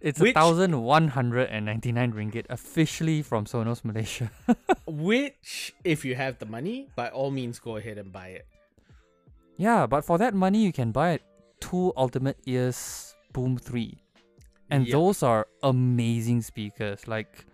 it's 0.00 0.20
a 0.20 0.32
thousand 0.32 0.82
one 0.82 1.08
hundred 1.08 1.48
and 1.52 1.64
ninety 1.66 1.92
nine 1.92 2.12
ringgit 2.12 2.46
officially 2.50 3.22
from 3.22 3.44
Sonos 3.44 3.84
Malaysia. 3.84 4.30
Which, 4.86 5.72
if 5.84 6.04
you 6.04 6.14
have 6.16 6.38
the 6.40 6.46
money, 6.46 6.88
by 6.96 7.08
all 7.08 7.30
means 7.30 7.58
go 7.60 7.76
ahead 7.76 7.98
and 7.98 8.10
buy 8.12 8.28
it. 8.40 8.46
yeah, 9.56 9.86
but 9.86 10.02
for 10.04 10.18
that 10.18 10.34
money 10.34 10.64
you 10.64 10.72
can 10.72 10.90
buy 10.92 11.20
two 11.60 11.92
Ultimate 11.96 12.36
Ears 12.44 13.14
Boom 13.32 13.56
3. 13.56 14.01
And 14.72 14.86
Yep. 14.86 14.92
those 14.92 15.22
are 15.22 15.46
amazing 15.62 16.42
speakers. 16.42 17.06
Like 17.06 17.44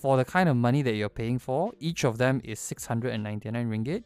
for 0.00 0.16
the 0.16 0.24
kind 0.24 0.48
of 0.48 0.56
money 0.56 0.82
that 0.82 0.94
you're 0.94 1.08
paying 1.08 1.38
for, 1.38 1.72
each 1.80 2.04
of 2.04 2.18
them 2.18 2.40
is 2.44 2.58
699 2.60 3.68
ringgit. 3.68 4.04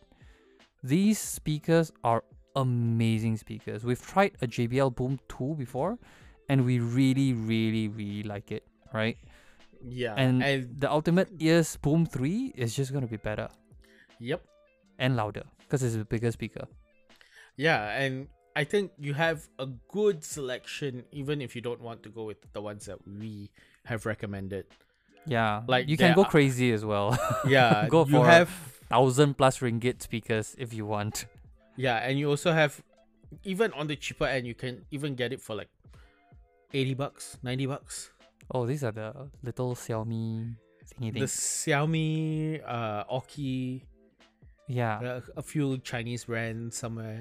These 0.82 1.18
speakers 1.18 1.92
are 2.04 2.22
amazing 2.54 3.36
speakers. 3.36 3.84
We've 3.84 4.00
tried 4.00 4.32
a 4.40 4.46
JBL 4.46 4.94
Boom 4.94 5.18
2 5.28 5.54
before 5.56 5.98
and 6.48 6.64
we 6.64 6.78
really 6.78 7.32
really 7.34 7.88
really 7.88 8.22
like 8.22 8.50
it, 8.50 8.64
right? 8.94 9.18
Yeah. 9.82 10.14
and, 10.16 10.42
and 10.42 10.80
the 10.80 10.90
Ultimate 10.90 11.28
Ears 11.38 11.76
Boom 11.76 12.06
3 12.06 12.54
is 12.56 12.74
just 12.74 12.92
going 12.92 13.04
to 13.04 13.10
be 13.10 13.18
better 13.18 13.48
yep. 14.18 14.42
and 14.98 15.16
louder 15.16 15.44
because 15.60 15.82
it's 15.82 15.96
a 15.96 16.04
bigger 16.04 16.30
speaker. 16.32 16.66
Yeah, 17.56 17.88
and 17.98 18.28
I 18.56 18.64
think 18.64 18.92
you 18.98 19.12
have 19.14 19.46
a 19.58 19.66
good 19.92 20.24
selection 20.24 21.04
even 21.12 21.42
if 21.44 21.54
you 21.54 21.60
don't 21.60 21.82
want 21.82 22.02
to 22.04 22.08
go 22.08 22.24
with 22.24 22.40
the 22.56 22.62
ones 22.62 22.86
that 22.88 22.98
we 23.06 23.50
have 23.84 24.06
recommended. 24.06 24.64
Yeah, 25.26 25.62
Like, 25.68 25.88
you 25.88 25.96
can 25.98 26.14
go 26.14 26.22
are- 26.22 26.30
crazy 26.30 26.72
as 26.72 26.82
well. 26.84 27.18
Yeah, 27.46 27.86
Go 27.90 28.06
you 28.06 28.16
for- 28.22 28.26
have 28.26 28.48
Thousand 28.88 29.34
plus 29.36 29.58
ringgit 29.58 30.00
speakers 30.00 30.54
if 30.58 30.72
you 30.72 30.86
want. 30.86 31.26
yeah, 31.76 31.96
and 32.06 32.18
you 32.18 32.30
also 32.30 32.52
have 32.52 32.80
even 33.42 33.72
on 33.74 33.88
the 33.90 33.96
cheaper 33.96 34.24
end 34.24 34.46
you 34.46 34.54
can 34.54 34.86
even 34.94 35.16
get 35.16 35.32
it 35.34 35.40
for 35.42 35.54
like 35.56 35.68
80 36.72 36.94
bucks, 36.94 37.36
90 37.42 37.66
bucks. 37.66 38.10
Oh, 38.54 38.64
these 38.64 38.84
are 38.84 38.92
the 38.92 39.28
little 39.42 39.74
Xiaomi 39.74 40.54
thingy 40.94 41.12
The. 41.12 41.26
Xiaomi, 41.26 42.62
uh, 42.64 43.04
Oki, 43.10 43.82
Yeah. 44.68 44.98
uh, 45.00 45.20
a 45.36 45.42
few 45.42 45.78
Chinese 45.78 46.24
brands 46.24 46.76
somewhere. 46.78 47.20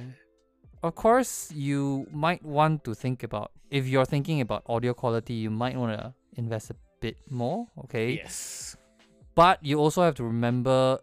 Of 0.86 0.94
course, 0.94 1.52
you 1.52 2.06
might 2.14 2.46
want 2.46 2.84
to 2.84 2.94
think 2.94 3.24
about 3.24 3.50
if 3.72 3.88
you're 3.88 4.06
thinking 4.06 4.42
about 4.42 4.62
audio 4.70 4.94
quality, 4.94 5.34
you 5.34 5.50
might 5.50 5.76
want 5.76 5.98
to 5.98 6.14
invest 6.38 6.70
a 6.70 6.76
bit 7.02 7.18
more, 7.28 7.66
okay? 7.86 8.22
Yes. 8.22 8.78
But 9.34 9.66
you 9.66 9.80
also 9.80 10.04
have 10.04 10.14
to 10.22 10.24
remember 10.24 11.00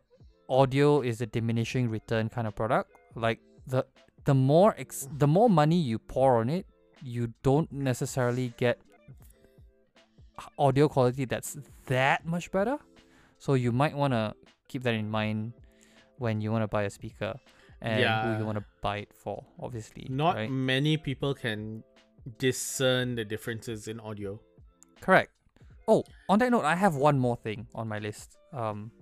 audio 0.48 1.00
is 1.00 1.20
a 1.20 1.26
diminishing 1.26 1.90
return 1.90 2.28
kind 2.28 2.46
of 2.46 2.54
product. 2.54 2.94
Like 3.16 3.40
the 3.66 3.84
the 4.22 4.34
more 4.34 4.76
ex- 4.78 5.08
the 5.18 5.26
more 5.26 5.50
money 5.50 5.80
you 5.80 5.98
pour 5.98 6.38
on 6.38 6.48
it, 6.48 6.64
you 7.02 7.34
don't 7.42 7.66
necessarily 7.72 8.54
get 8.58 8.78
audio 10.58 10.88
quality 10.88 11.24
that's 11.24 11.58
that 11.86 12.24
much 12.24 12.52
better. 12.52 12.78
So 13.38 13.54
you 13.54 13.72
might 13.72 13.96
want 13.96 14.12
to 14.12 14.34
keep 14.68 14.84
that 14.84 14.94
in 14.94 15.10
mind 15.10 15.54
when 16.18 16.40
you 16.40 16.52
want 16.52 16.62
to 16.62 16.68
buy 16.68 16.84
a 16.84 16.90
speaker 16.90 17.34
and 17.82 18.24
who 18.24 18.38
you 18.38 18.46
want 18.46 18.58
to 18.58 18.64
buy 18.80 18.98
it 18.98 19.12
for, 19.12 19.44
obviously. 19.60 20.06
Not 20.08 20.36
right? 20.36 20.50
many 20.50 20.96
people 20.96 21.34
can 21.34 21.82
discern 22.38 23.16
the 23.16 23.24
differences 23.24 23.88
in 23.88 24.00
audio. 24.00 24.40
Correct. 25.00 25.30
Oh, 25.88 26.04
on 26.28 26.38
that 26.38 26.50
note, 26.50 26.64
I 26.64 26.76
have 26.76 26.94
one 26.94 27.18
more 27.18 27.36
thing 27.36 27.66
on 27.74 27.88
my 27.88 27.98
list. 27.98 28.38
Um, 28.52 28.92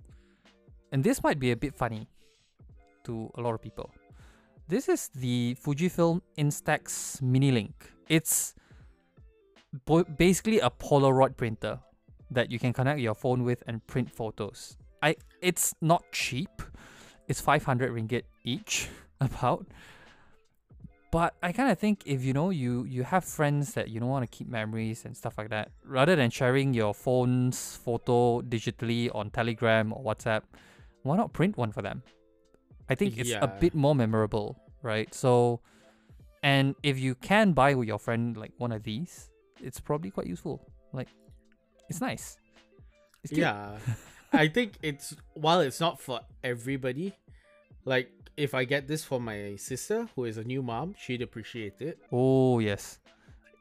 and 0.91 1.03
this 1.03 1.21
might 1.21 1.39
be 1.39 1.51
a 1.51 1.55
bit 1.55 1.75
funny 1.75 2.07
to 3.03 3.31
a 3.35 3.41
lot 3.41 3.53
of 3.53 3.61
people. 3.61 3.91
This 4.67 4.89
is 4.89 5.09
the 5.13 5.55
Fujifilm 5.63 6.21
Instax 6.37 7.21
Mini 7.21 7.51
Link. 7.51 7.91
It's 8.09 8.55
bo- 9.85 10.03
basically 10.03 10.59
a 10.59 10.69
Polaroid 10.69 11.37
printer 11.37 11.79
that 12.31 12.51
you 12.51 12.57
can 12.57 12.73
connect 12.73 12.99
your 12.99 13.13
phone 13.13 13.43
with 13.43 13.63
and 13.67 13.85
print 13.85 14.09
photos. 14.09 14.77
I 15.03 15.15
it's 15.41 15.75
not 15.81 16.03
cheap. 16.11 16.61
It's 17.27 17.41
500 17.41 17.91
ringgit 17.91 18.23
each 18.43 18.89
about. 19.21 19.65
But 21.11 21.35
I 21.43 21.51
kind 21.51 21.69
of 21.69 21.77
think 21.77 22.03
if 22.05 22.23
you 22.23 22.31
know 22.31 22.51
you 22.51 22.85
you 22.85 23.03
have 23.03 23.25
friends 23.25 23.73
that 23.73 23.89
you 23.89 23.99
don't 23.99 24.07
want 24.07 24.23
to 24.23 24.31
keep 24.37 24.47
memories 24.47 25.03
and 25.03 25.15
stuff 25.15 25.37
like 25.37 25.49
that, 25.49 25.71
rather 25.83 26.15
than 26.15 26.29
sharing 26.29 26.73
your 26.73 26.93
phone's 26.93 27.75
photo 27.83 28.41
digitally 28.41 29.13
on 29.13 29.29
Telegram 29.29 29.91
or 29.91 30.01
WhatsApp, 30.01 30.43
why 31.03 31.17
not 31.17 31.33
print 31.33 31.57
one 31.57 31.73
for 31.73 31.81
them? 31.81 32.01
I 32.89 32.95
think 32.95 33.17
it's 33.17 33.31
a 33.31 33.47
bit 33.47 33.75
more 33.75 33.93
memorable, 33.93 34.57
right? 34.83 35.13
So, 35.13 35.59
and 36.43 36.75
if 36.81 36.97
you 36.97 37.15
can 37.15 37.51
buy 37.51 37.73
with 37.73 37.89
your 37.89 37.99
friend 37.99 38.37
like 38.37 38.53
one 38.57 38.71
of 38.71 38.83
these, 38.83 39.29
it's 39.61 39.81
probably 39.81 40.11
quite 40.11 40.27
useful. 40.27 40.65
Like, 40.93 41.09
it's 41.89 41.99
nice. 41.99 42.37
It's. 43.23 43.33
Yeah. 43.33 43.77
I 44.33 44.47
think 44.47 44.73
it's 44.81 45.13
while 45.33 45.59
it's 45.59 45.81
not 45.81 45.99
for 45.99 46.21
everybody, 46.41 47.13
like 47.83 48.09
if 48.41 48.53
I 48.53 48.63
get 48.65 48.87
this 48.87 49.03
for 49.03 49.19
my 49.19 49.55
sister 49.55 50.07
who 50.15 50.25
is 50.25 50.37
a 50.37 50.43
new 50.43 50.61
mom, 50.63 50.95
she'd 51.01 51.21
appreciate 51.21 51.77
it. 51.81 51.99
Oh 52.11 52.59
yes. 52.59 52.99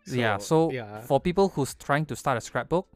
yeah. 0.07 0.39
So 0.39 0.71
yeah. 0.73 1.01
for 1.03 1.21
people 1.21 1.47
who's 1.55 1.75
trying 1.75 2.07
to 2.07 2.17
start 2.17 2.39
a 2.39 2.41
scrapbook, 2.41 2.87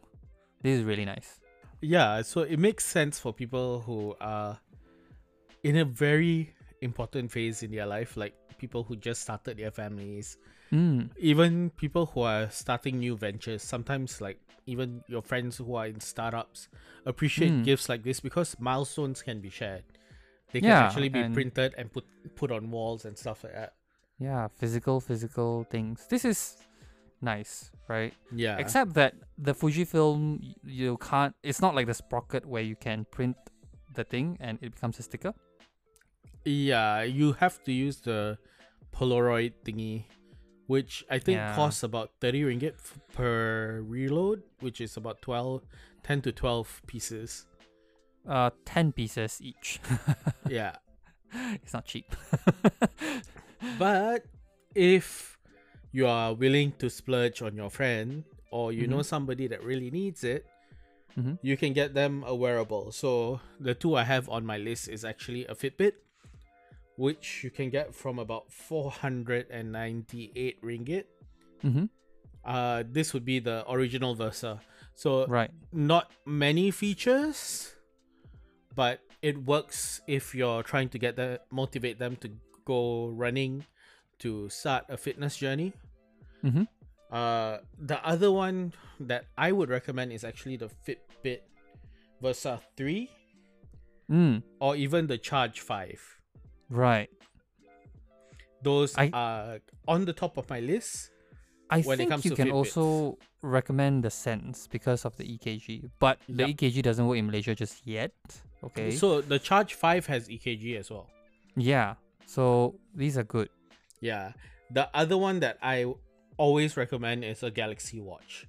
this 0.63 0.79
is 0.79 0.85
really 0.85 1.05
nice. 1.05 1.41
Yeah, 1.81 2.23
so 2.23 2.41
it 2.41 2.59
makes 2.59 2.85
sense 2.87 3.19
for 3.19 3.33
people 3.33 3.81
who 3.87 4.15
are 4.21 4.59
in 5.63 5.77
a 5.77 5.85
very 5.85 6.55
important 6.81 7.31
phase 7.31 7.63
in 7.63 7.71
their 7.71 7.87
life, 7.87 8.17
like 8.17 8.35
people 8.59 8.83
who 8.85 8.97
just 8.97 9.23
started 9.23 9.59
their 9.59 9.71
families, 9.71 10.39
Mm. 10.73 11.11
even 11.19 11.71
people 11.77 12.07
who 12.07 12.23
are 12.23 12.49
starting 12.51 12.99
new 12.99 13.17
ventures. 13.17 13.63
Sometimes, 13.63 14.21
like 14.21 14.39
even 14.67 15.05
your 15.07 15.23
friends 15.23 15.59
who 15.59 15.75
are 15.77 15.87
in 15.87 16.01
startups 16.01 16.69
appreciate 17.05 17.53
Mm. 17.53 17.65
gifts 17.65 17.89
like 17.89 18.03
this 18.03 18.19
because 18.21 18.57
milestones 18.59 19.23
can 19.23 19.41
be 19.41 19.51
shared. 19.51 19.85
They 20.53 20.61
can 20.61 20.69
Yeah, 20.71 20.85
actually 20.87 21.09
be 21.09 21.21
and- 21.21 21.35
printed 21.35 21.75
and 21.77 21.93
put 21.93 22.05
put 22.37 22.51
on 22.53 22.71
walls 22.71 23.05
and 23.05 23.17
stuff 23.19 23.45
like 23.45 23.55
that. 23.55 23.75
Yeah, 24.19 24.49
physical, 24.49 25.01
physical 25.01 25.65
things. 25.71 26.07
This 26.09 26.25
is 26.25 26.57
nice, 27.21 27.71
right? 27.89 28.15
Yeah, 28.33 28.59
Except 28.59 28.95
that 28.95 29.15
the 29.39 29.55
Fujifilm, 29.55 30.55
you 30.65 30.97
can't. 30.99 31.35
It's 31.43 31.61
not 31.61 31.75
like 31.75 31.87
the 31.87 31.95
sprocket 31.95 32.47
where 32.47 32.63
you 32.63 32.77
can 32.77 33.05
print 33.11 33.37
the 33.95 34.05
thing 34.05 34.37
and 34.41 34.59
it 34.63 34.75
becomes 34.75 34.99
a 34.99 35.03
sticker. 35.03 35.35
yeah, 36.45 37.03
you 37.03 37.33
have 37.35 37.63
to 37.65 37.73
use 37.73 38.01
the 38.01 38.39
Polaroid 38.93 39.53
thingy, 39.65 40.05
which 40.67 41.05
I 41.11 41.19
think 41.19 41.37
Yeah. 41.39 41.55
costs 41.57 41.83
about 41.83 42.11
thirty 42.21 42.43
ringgit 42.43 42.75
f- 42.75 42.99
per 43.13 43.81
reload, 43.83 44.43
which 44.61 44.81
is 44.81 44.97
about 44.97 45.21
12, 45.23 45.65
10 46.03 46.21
to 46.23 46.33
twelve 46.33 46.83
pieces. 46.87 47.47
Uh, 48.27 48.51
ten 48.65 48.93
pieces 48.93 49.41
each. 49.43 49.81
yeah, 50.49 50.77
it's 51.63 51.73
not 51.73 51.85
cheap. 51.85 52.15
but 53.79 54.25
if 54.75 55.39
you 55.93 56.07
are 56.07 56.35
willing 56.35 56.73
to 56.79 56.91
splurge 56.91 57.43
on 57.43 57.55
your 57.57 57.71
friend 57.71 58.25
or 58.51 58.73
you 58.73 58.87
know 58.87 58.99
Mhm. 58.99 59.05
somebody 59.05 59.47
that 59.47 59.63
really 59.63 59.91
needs 59.91 60.25
it, 60.25 60.47
Mhm. 61.17 61.39
you 61.43 61.57
can 61.57 61.73
get 61.73 61.95
them 61.95 62.25
a 62.27 62.35
wearable. 62.35 62.91
So 62.93 63.41
the 63.61 63.75
two 63.75 63.95
I 63.95 64.03
have 64.05 64.29
on 64.29 64.45
my 64.47 64.59
list 64.59 64.89
is 64.89 65.05
actually 65.05 65.47
a 65.47 65.55
Fitbit, 65.55 65.93
which 66.97 67.45
you 67.45 67.51
can 67.51 67.71
get 67.71 67.95
from 67.95 68.19
about 68.19 68.51
498 68.53 70.61
ringgit. 70.63 71.05
mm-hmm. 71.63 71.87
Uh, 72.45 72.83
this 72.87 73.15
would 73.15 73.25
be 73.25 73.39
the 73.39 73.65
original 73.71 74.15
Versa. 74.15 74.61
So 74.95 75.27
Right. 75.27 75.51
not 75.73 76.11
many 76.27 76.71
features, 76.71 77.74
but 78.75 79.01
it 79.23 79.39
works 79.45 80.01
if 80.07 80.35
you're 80.35 80.63
trying 80.63 80.89
to 80.91 80.99
get 80.99 81.17
the 81.17 81.41
motivate 81.51 81.99
them 81.99 82.17
to 82.17 82.31
go 82.65 83.09
running 83.09 83.65
to 84.21 84.49
start 84.49 84.85
a 84.89 84.97
fitness 84.97 85.37
journey. 85.37 85.73
Mm-hmm. 86.45 86.65
Uh, 87.11 87.59
the 87.79 87.99
other 88.07 88.31
one 88.33 88.73
that 89.01 89.27
I 89.39 89.53
would 89.53 89.71
recommend 89.71 90.13
is 90.13 90.25
actually 90.25 90.57
the 90.57 90.69
Fitbit 90.87 91.41
Versa 92.21 92.61
3 92.77 93.11
Mm. 94.11 94.43
or 94.61 94.77
even 94.77 95.07
the 95.07 95.17
Charge 95.17 95.61
5. 95.61 95.97
Right. 96.69 97.09
those 98.63 98.97
I- 98.97 99.11
are 99.13 99.59
on 99.89 100.05
the 100.05 100.13
top 100.13 100.37
of 100.37 100.49
my 100.49 100.61
list. 100.61 101.11
I 101.71 101.81
when 101.83 102.01
it 102.01 102.09
think 102.09 102.25
you 102.25 102.33
can 102.37 102.49
Fitbits. 102.49 102.53
also 102.77 103.19
recommend 103.43 104.05
the 104.05 104.11
Sense 104.11 104.67
because 104.69 105.05
of 105.05 105.17
the 105.17 105.25
EKG, 105.25 105.89
but 105.99 106.19
the. 106.29 106.45
EKG 106.53 106.83
doesn't 106.83 107.07
work 107.07 107.19
in 107.19 107.27
Malaysia 107.27 107.55
just 107.55 107.87
yet. 107.87 108.13
Okay. 108.65 108.91
So 108.93 109.21
the 109.21 109.39
Charge 109.39 109.75
5 109.75 110.07
has 110.07 110.29
EKG 110.29 110.79
as 110.79 110.91
well. 110.91 111.09
yeah. 111.57 111.95
So 112.27 112.75
these 112.95 113.19
are 113.19 113.25
good. 113.25 113.49
Yeah. 114.01 114.33
The 114.71 114.89
other 114.97 115.17
one 115.19 115.41
that 115.41 115.59
I 115.63 115.85
always 116.39 116.77
recommend 116.77 117.23
is 117.25 117.43
a 117.43 117.51
Galaxy 117.51 118.01
Watch. 118.01 118.47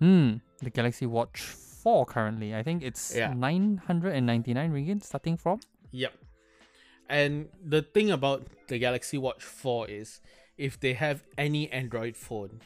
Hmm. 0.00 0.34
The 0.60 0.70
Galaxy 0.70 1.06
Watch 1.06 1.40
4 1.40 2.04
currently. 2.06 2.54
I 2.54 2.62
think 2.62 2.82
it's 2.82 3.14
Yeah. 3.14 3.32
999 3.32 4.72
ringgit 4.72 5.02
starting 5.04 5.36
from. 5.36 5.60
Yep. 5.92 6.12
And 7.08 7.48
the 7.64 7.82
thing 7.82 8.10
about 8.10 8.46
the 8.68 8.78
Galaxy 8.78 9.16
Watch 9.18 9.42
4 9.42 9.88
is 9.88 10.20
if 10.58 10.78
they 10.80 10.94
have 10.94 11.22
any 11.38 11.70
Android 11.70 12.16
phone, 12.16 12.60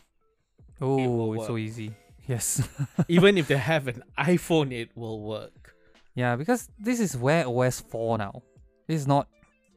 Oh, 0.80 0.96
will 0.96 1.34
it's 1.34 1.46
so 1.46 1.56
easy. 1.56 1.92
Yes. 2.28 2.66
even 3.08 3.36
if 3.38 3.48
they 3.48 3.56
have 3.56 3.88
an 3.88 4.02
iPhone, 4.18 4.72
it 4.72 4.90
will 4.96 5.20
work. 5.22 5.74
Yeah, 6.18 6.34
because 6.34 6.68
this 6.80 6.98
is 6.98 7.16
Wear 7.16 7.46
OS 7.46 7.78
4 7.78 8.18
now. 8.18 8.42
This 8.88 9.02
is 9.02 9.06
not 9.06 9.28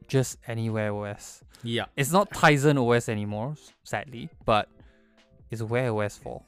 just 0.08 0.40
any 0.48 0.72
Wear 0.72 0.92
OS. 0.92 1.44
Yeah. 1.62 1.86
It's 1.96 2.12
not 2.12 2.32
Tizen 2.32 2.80
OS 2.82 3.10
anymore, 3.10 3.54
sadly, 3.84 4.28
but 4.44 4.68
it's 5.52 5.62
Wear 5.62 5.94
OS 5.94 6.18
4. 6.18 6.42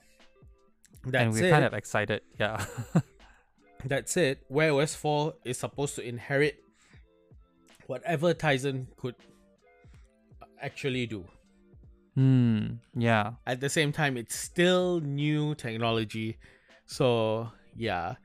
That's 1.05 1.21
and 1.21 1.31
we're 1.31 1.45
it. 1.45 1.51
kind 1.51 1.63
of 1.63 1.75
excited. 1.75 2.21
Yeah. 2.39 2.65
That's 3.85 4.17
it. 4.17 4.43
Wear 4.49 4.73
OS 4.73 4.95
4 4.95 5.35
is 5.45 5.59
supposed 5.59 5.93
to 5.97 6.01
inherit 6.01 6.55
whatever 7.85 8.33
Tizen 8.33 8.87
could 8.97 9.15
actually 10.59 11.05
do. 11.05 11.23
Hmm. 12.15 12.77
Yeah. 12.95 13.33
At 13.45 13.59
the 13.59 13.69
same 13.69 13.91
time, 13.91 14.17
it's 14.17 14.33
still 14.33 15.01
new 15.01 15.53
technology. 15.53 16.39
So, 16.87 17.51
yeah. 17.75 18.15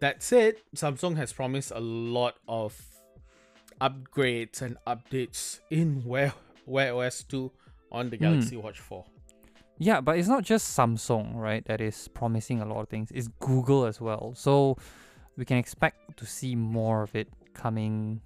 That's 0.00 0.24
said, 0.26 0.54
Samsung 0.76 1.16
has 1.16 1.32
promised 1.32 1.72
a 1.74 1.80
lot 1.80 2.36
of 2.46 2.80
upgrades 3.80 4.62
and 4.62 4.76
updates 4.86 5.60
in 5.70 6.02
Wear, 6.04 6.32
Wear 6.66 6.94
OS 6.94 7.22
2 7.24 7.50
on 7.92 8.10
the 8.10 8.16
Hmm. 8.16 8.22
Galaxy 8.24 8.56
Watch 8.56 8.80
4. 8.80 9.04
Yeah, 9.78 10.00
but 10.00 10.18
it's 10.18 10.28
not 10.28 10.42
just 10.42 10.76
Samsung, 10.76 11.34
right, 11.36 11.64
that 11.66 11.80
is 11.80 12.08
promising 12.08 12.60
a 12.60 12.64
lot 12.64 12.80
of 12.80 12.88
things. 12.88 13.10
It's 13.12 13.28
Google 13.40 13.86
as 13.86 14.00
well. 14.00 14.34
So 14.34 14.76
we 15.36 15.44
can 15.44 15.56
expect 15.56 16.16
to 16.18 16.26
see 16.26 16.56
more 16.56 17.02
of 17.02 17.14
it 17.14 17.28
coming 17.54 18.20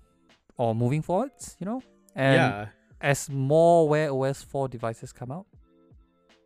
or 0.57 0.75
moving 0.75 1.03
forwards, 1.03 1.57
you 1.59 1.67
know? 1.67 1.83
And 2.15 2.35
yeah. 2.37 2.67
as 3.01 3.29
more 3.31 3.89
Wear 3.89 4.11
OS 4.13 4.43
4 4.43 4.69
devices 4.69 5.13
come 5.13 5.31
out 5.31 5.47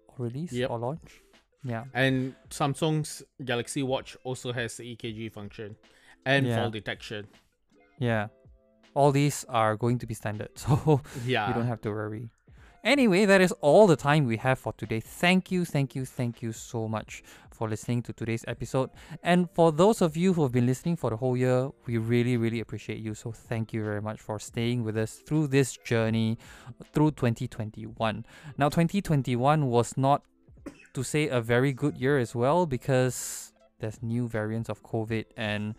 or 0.08 0.26
release 0.26 0.52
Yep. 0.52 0.70
or 0.70 0.78
launch. 0.78 1.22
Yeah. 1.66 1.84
And 1.94 2.34
Samsung's 2.50 3.22
Galaxy 3.44 3.82
Watch 3.82 4.16
also 4.24 4.52
has 4.52 4.76
the 4.76 4.84
EKG 4.94 5.32
function 5.32 5.76
and 6.24 6.46
Yeah. 6.46 6.56
fall 6.56 6.70
detection. 6.70 7.26
Yeah. 7.98 8.28
All 8.94 9.10
these 9.12 9.44
are 9.48 9.76
going 9.76 9.98
to 9.98 10.06
be 10.06 10.14
standard. 10.14 10.50
So 10.56 11.00
Yeah. 11.24 11.48
you 11.48 11.54
don't 11.54 11.66
have 11.66 11.80
to 11.82 11.90
worry. 11.90 12.30
Anyway, 12.84 13.24
that 13.26 13.40
is 13.40 13.52
all 13.60 13.88
the 13.88 13.96
time 13.96 14.26
we 14.26 14.36
have 14.36 14.60
for 14.60 14.72
today. 14.74 15.00
Thank 15.00 15.50
you, 15.50 15.64
thank 15.64 15.96
you, 15.96 16.04
thank 16.04 16.40
you 16.40 16.52
so 16.52 16.86
much 16.86 17.24
for 17.50 17.68
listening 17.68 18.00
to 18.02 18.12
today's 18.12 18.44
episode. 18.46 18.90
And 19.24 19.50
for 19.50 19.72
those 19.72 20.00
of 20.02 20.16
you 20.16 20.34
who 20.34 20.42
have 20.42 20.52
been 20.52 20.66
listening 20.66 20.94
for 20.96 21.10
the 21.10 21.16
whole 21.16 21.36
year, 21.36 21.70
we 21.86 21.98
really, 21.98 22.36
really 22.36 22.60
appreciate 22.60 23.00
you. 23.00 23.14
So 23.14 23.32
thank 23.32 23.72
you 23.72 23.82
very 23.82 24.00
much 24.00 24.20
for 24.20 24.38
staying 24.38 24.84
with 24.84 24.96
us 24.96 25.14
through 25.26 25.48
this 25.48 25.76
journey 25.78 26.38
through 26.92 27.10
2021. 27.12 28.24
Now, 28.56 28.68
2021 28.68 29.66
was 29.66 29.96
not 29.96 30.22
to 30.96 31.04
say 31.04 31.28
a 31.28 31.42
very 31.42 31.74
good 31.74 31.98
year 31.98 32.16
as 32.16 32.34
well 32.34 32.64
because 32.64 33.52
there's 33.80 34.02
new 34.02 34.26
variants 34.26 34.70
of 34.70 34.82
COVID 34.82 35.26
and 35.36 35.74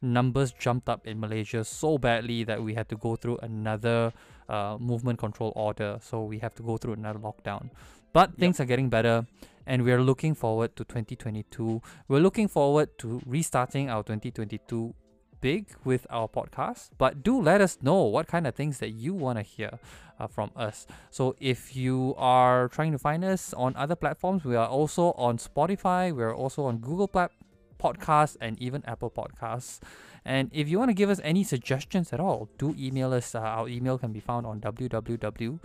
numbers 0.00 0.52
jumped 0.52 0.88
up 0.88 1.08
in 1.08 1.18
Malaysia 1.18 1.64
so 1.64 1.98
badly 1.98 2.44
that 2.44 2.62
we 2.62 2.74
had 2.74 2.88
to 2.88 2.96
go 2.96 3.16
through 3.16 3.38
another 3.42 4.12
uh, 4.48 4.76
movement 4.78 5.18
control 5.18 5.52
order. 5.56 5.98
So 6.00 6.22
we 6.22 6.38
have 6.38 6.54
to 6.54 6.62
go 6.62 6.76
through 6.76 6.94
another 6.94 7.18
lockdown. 7.18 7.70
But 8.12 8.38
things 8.38 8.60
are 8.60 8.64
getting 8.64 8.88
better, 8.88 9.26
and 9.66 9.82
we 9.82 9.90
are 9.90 10.00
looking 10.00 10.34
forward 10.34 10.76
to 10.76 10.84
2022. 10.84 11.82
We're 12.06 12.20
looking 12.20 12.46
forward 12.46 12.96
to 12.98 13.20
restarting 13.26 13.90
our 13.90 14.04
2022 14.04 14.94
big 15.40 15.66
with 15.84 16.06
our 16.10 16.28
podcast. 16.28 16.90
But 16.98 17.22
do 17.22 17.40
let 17.40 17.60
us 17.60 17.78
know 17.82 18.02
what 18.04 18.26
kind 18.26 18.46
of 18.46 18.54
things 18.54 18.78
that 18.78 18.90
you 18.90 19.14
want 19.14 19.38
to 19.38 19.42
hear 19.42 19.78
uh, 20.18 20.26
from 20.26 20.50
us. 20.54 20.86
So 21.10 21.34
if 21.40 21.74
you 21.74 22.14
are 22.18 22.68
trying 22.68 22.92
to 22.92 22.98
find 22.98 23.24
us 23.24 23.54
on 23.54 23.74
other 23.76 23.96
platforms, 23.96 24.44
we 24.44 24.56
are 24.56 24.68
also 24.68 25.12
on 25.12 25.38
Spotify. 25.38 26.14
We're 26.14 26.34
also 26.34 26.64
on 26.64 26.78
Google 26.78 27.08
Plat- 27.08 27.32
Podcasts 27.80 28.36
and 28.40 28.60
even 28.60 28.84
Apple 28.86 29.10
Podcasts. 29.10 29.80
And 30.24 30.50
if 30.52 30.68
you 30.68 30.78
want 30.78 30.90
to 30.90 30.94
give 30.94 31.08
us 31.08 31.18
any 31.24 31.42
suggestions 31.44 32.12
at 32.12 32.20
all, 32.20 32.50
do 32.58 32.74
email 32.78 33.14
us. 33.14 33.34
Uh, 33.34 33.40
our 33.40 33.66
email 33.68 33.96
can 33.96 34.12
be 34.12 34.20
found 34.20 34.44
on 34.46 34.60
www.techn.tv. 34.60 35.58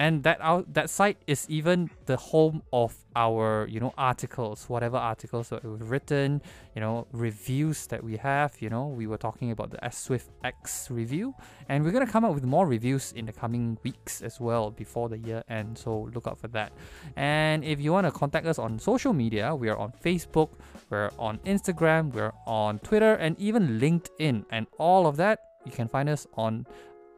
And 0.00 0.22
that 0.22 0.38
our, 0.40 0.64
that 0.72 0.88
site 0.88 1.18
is 1.26 1.44
even 1.50 1.90
the 2.06 2.16
home 2.16 2.62
of 2.72 2.96
our 3.14 3.66
you 3.68 3.80
know 3.80 3.92
articles, 3.98 4.64
whatever 4.66 4.96
articles 4.96 5.50
that 5.50 5.62
we've 5.62 5.90
written, 5.90 6.40
you 6.74 6.80
know 6.80 7.06
reviews 7.12 7.86
that 7.88 8.02
we 8.02 8.16
have. 8.16 8.56
You 8.60 8.70
know 8.70 8.86
we 8.86 9.06
were 9.06 9.18
talking 9.18 9.50
about 9.50 9.72
the 9.72 9.84
S 9.84 9.98
Swift 9.98 10.30
X 10.42 10.90
review, 10.90 11.34
and 11.68 11.84
we're 11.84 11.90
gonna 11.90 12.06
come 12.06 12.24
up 12.24 12.32
with 12.32 12.44
more 12.44 12.66
reviews 12.66 13.12
in 13.12 13.26
the 13.26 13.32
coming 13.34 13.76
weeks 13.82 14.22
as 14.22 14.40
well 14.40 14.70
before 14.70 15.10
the 15.10 15.18
year 15.18 15.44
end. 15.50 15.76
So 15.76 16.08
look 16.14 16.26
out 16.26 16.38
for 16.38 16.48
that. 16.48 16.72
And 17.16 17.62
if 17.62 17.78
you 17.78 17.92
want 17.92 18.06
to 18.06 18.10
contact 18.10 18.46
us 18.46 18.58
on 18.58 18.78
social 18.78 19.12
media, 19.12 19.54
we 19.54 19.68
are 19.68 19.76
on 19.76 19.92
Facebook, 20.02 20.48
we're 20.88 21.10
on 21.18 21.36
Instagram, 21.44 22.10
we're 22.14 22.32
on 22.46 22.78
Twitter, 22.78 23.16
and 23.16 23.38
even 23.38 23.78
LinkedIn. 23.78 24.46
And 24.50 24.66
all 24.78 25.06
of 25.06 25.18
that, 25.18 25.40
you 25.66 25.72
can 25.72 25.88
find 25.88 26.08
us 26.08 26.26
on 26.38 26.64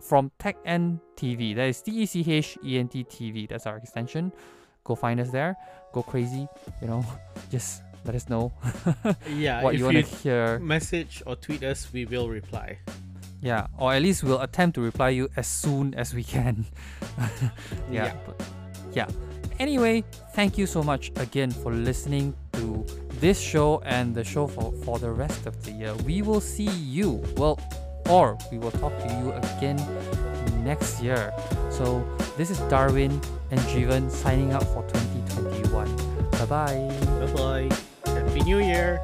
from 0.02 0.30
TechN 0.38 1.00
TV. 1.16 1.54
That 1.54 1.68
is 1.68 1.80
T 1.80 1.92
E 2.02 2.06
C 2.06 2.24
H 2.26 2.58
E 2.64 2.78
N 2.78 2.88
T 2.88 3.04
TV. 3.04 3.48
That's 3.48 3.66
our 3.66 3.76
extension. 3.76 4.32
Go 4.84 4.94
find 4.94 5.20
us 5.20 5.30
there. 5.30 5.56
Go 5.92 6.02
crazy. 6.02 6.48
You 6.80 6.88
know, 6.88 7.06
just 7.50 7.82
let 8.04 8.14
us 8.16 8.28
know 8.28 8.52
Yeah. 9.30 9.62
what 9.62 9.78
you 9.78 9.84
want 9.84 9.98
to 9.98 10.02
hear. 10.02 10.58
message 10.58 11.22
or 11.24 11.36
tweet 11.36 11.62
us, 11.62 11.88
we 11.92 12.04
will 12.04 12.28
reply. 12.28 12.78
Yeah, 13.40 13.66
or 13.78 13.92
at 13.92 14.02
least 14.02 14.22
we'll 14.22 14.40
attempt 14.40 14.74
to 14.76 14.80
reply 14.80 15.10
you 15.10 15.28
as 15.36 15.46
soon 15.46 15.94
as 15.94 16.14
we 16.14 16.22
can. 16.24 16.64
yeah, 17.90 18.06
Yeah. 18.06 18.14
But, 18.26 18.42
yeah. 18.92 19.06
Anyway, 19.58 20.02
thank 20.34 20.58
you 20.58 20.66
so 20.66 20.82
much 20.82 21.10
again 21.16 21.50
for 21.50 21.72
listening 21.72 22.34
to 22.54 22.84
this 23.20 23.40
show 23.40 23.80
and 23.84 24.14
the 24.14 24.24
show 24.24 24.46
for, 24.48 24.72
for 24.84 24.98
the 24.98 25.10
rest 25.10 25.46
of 25.46 25.62
the 25.64 25.70
year. 25.72 25.94
We 26.06 26.22
will 26.22 26.40
see 26.40 26.70
you, 26.70 27.22
well, 27.36 27.58
or 28.08 28.38
we 28.50 28.58
will 28.58 28.70
talk 28.72 28.96
to 28.98 29.08
you 29.18 29.32
again 29.32 29.78
next 30.64 31.02
year. 31.02 31.32
So, 31.70 32.04
this 32.36 32.50
is 32.50 32.58
Darwin 32.70 33.20
and 33.50 33.60
Jeevan 33.60 34.10
signing 34.10 34.52
up 34.52 34.64
for 34.64 34.82
2021. 34.88 36.30
Bye 36.30 36.46
bye. 36.46 36.96
Bye 37.20 37.32
bye. 37.32 37.76
Happy 38.06 38.40
New 38.42 38.58
Year. 38.58 39.00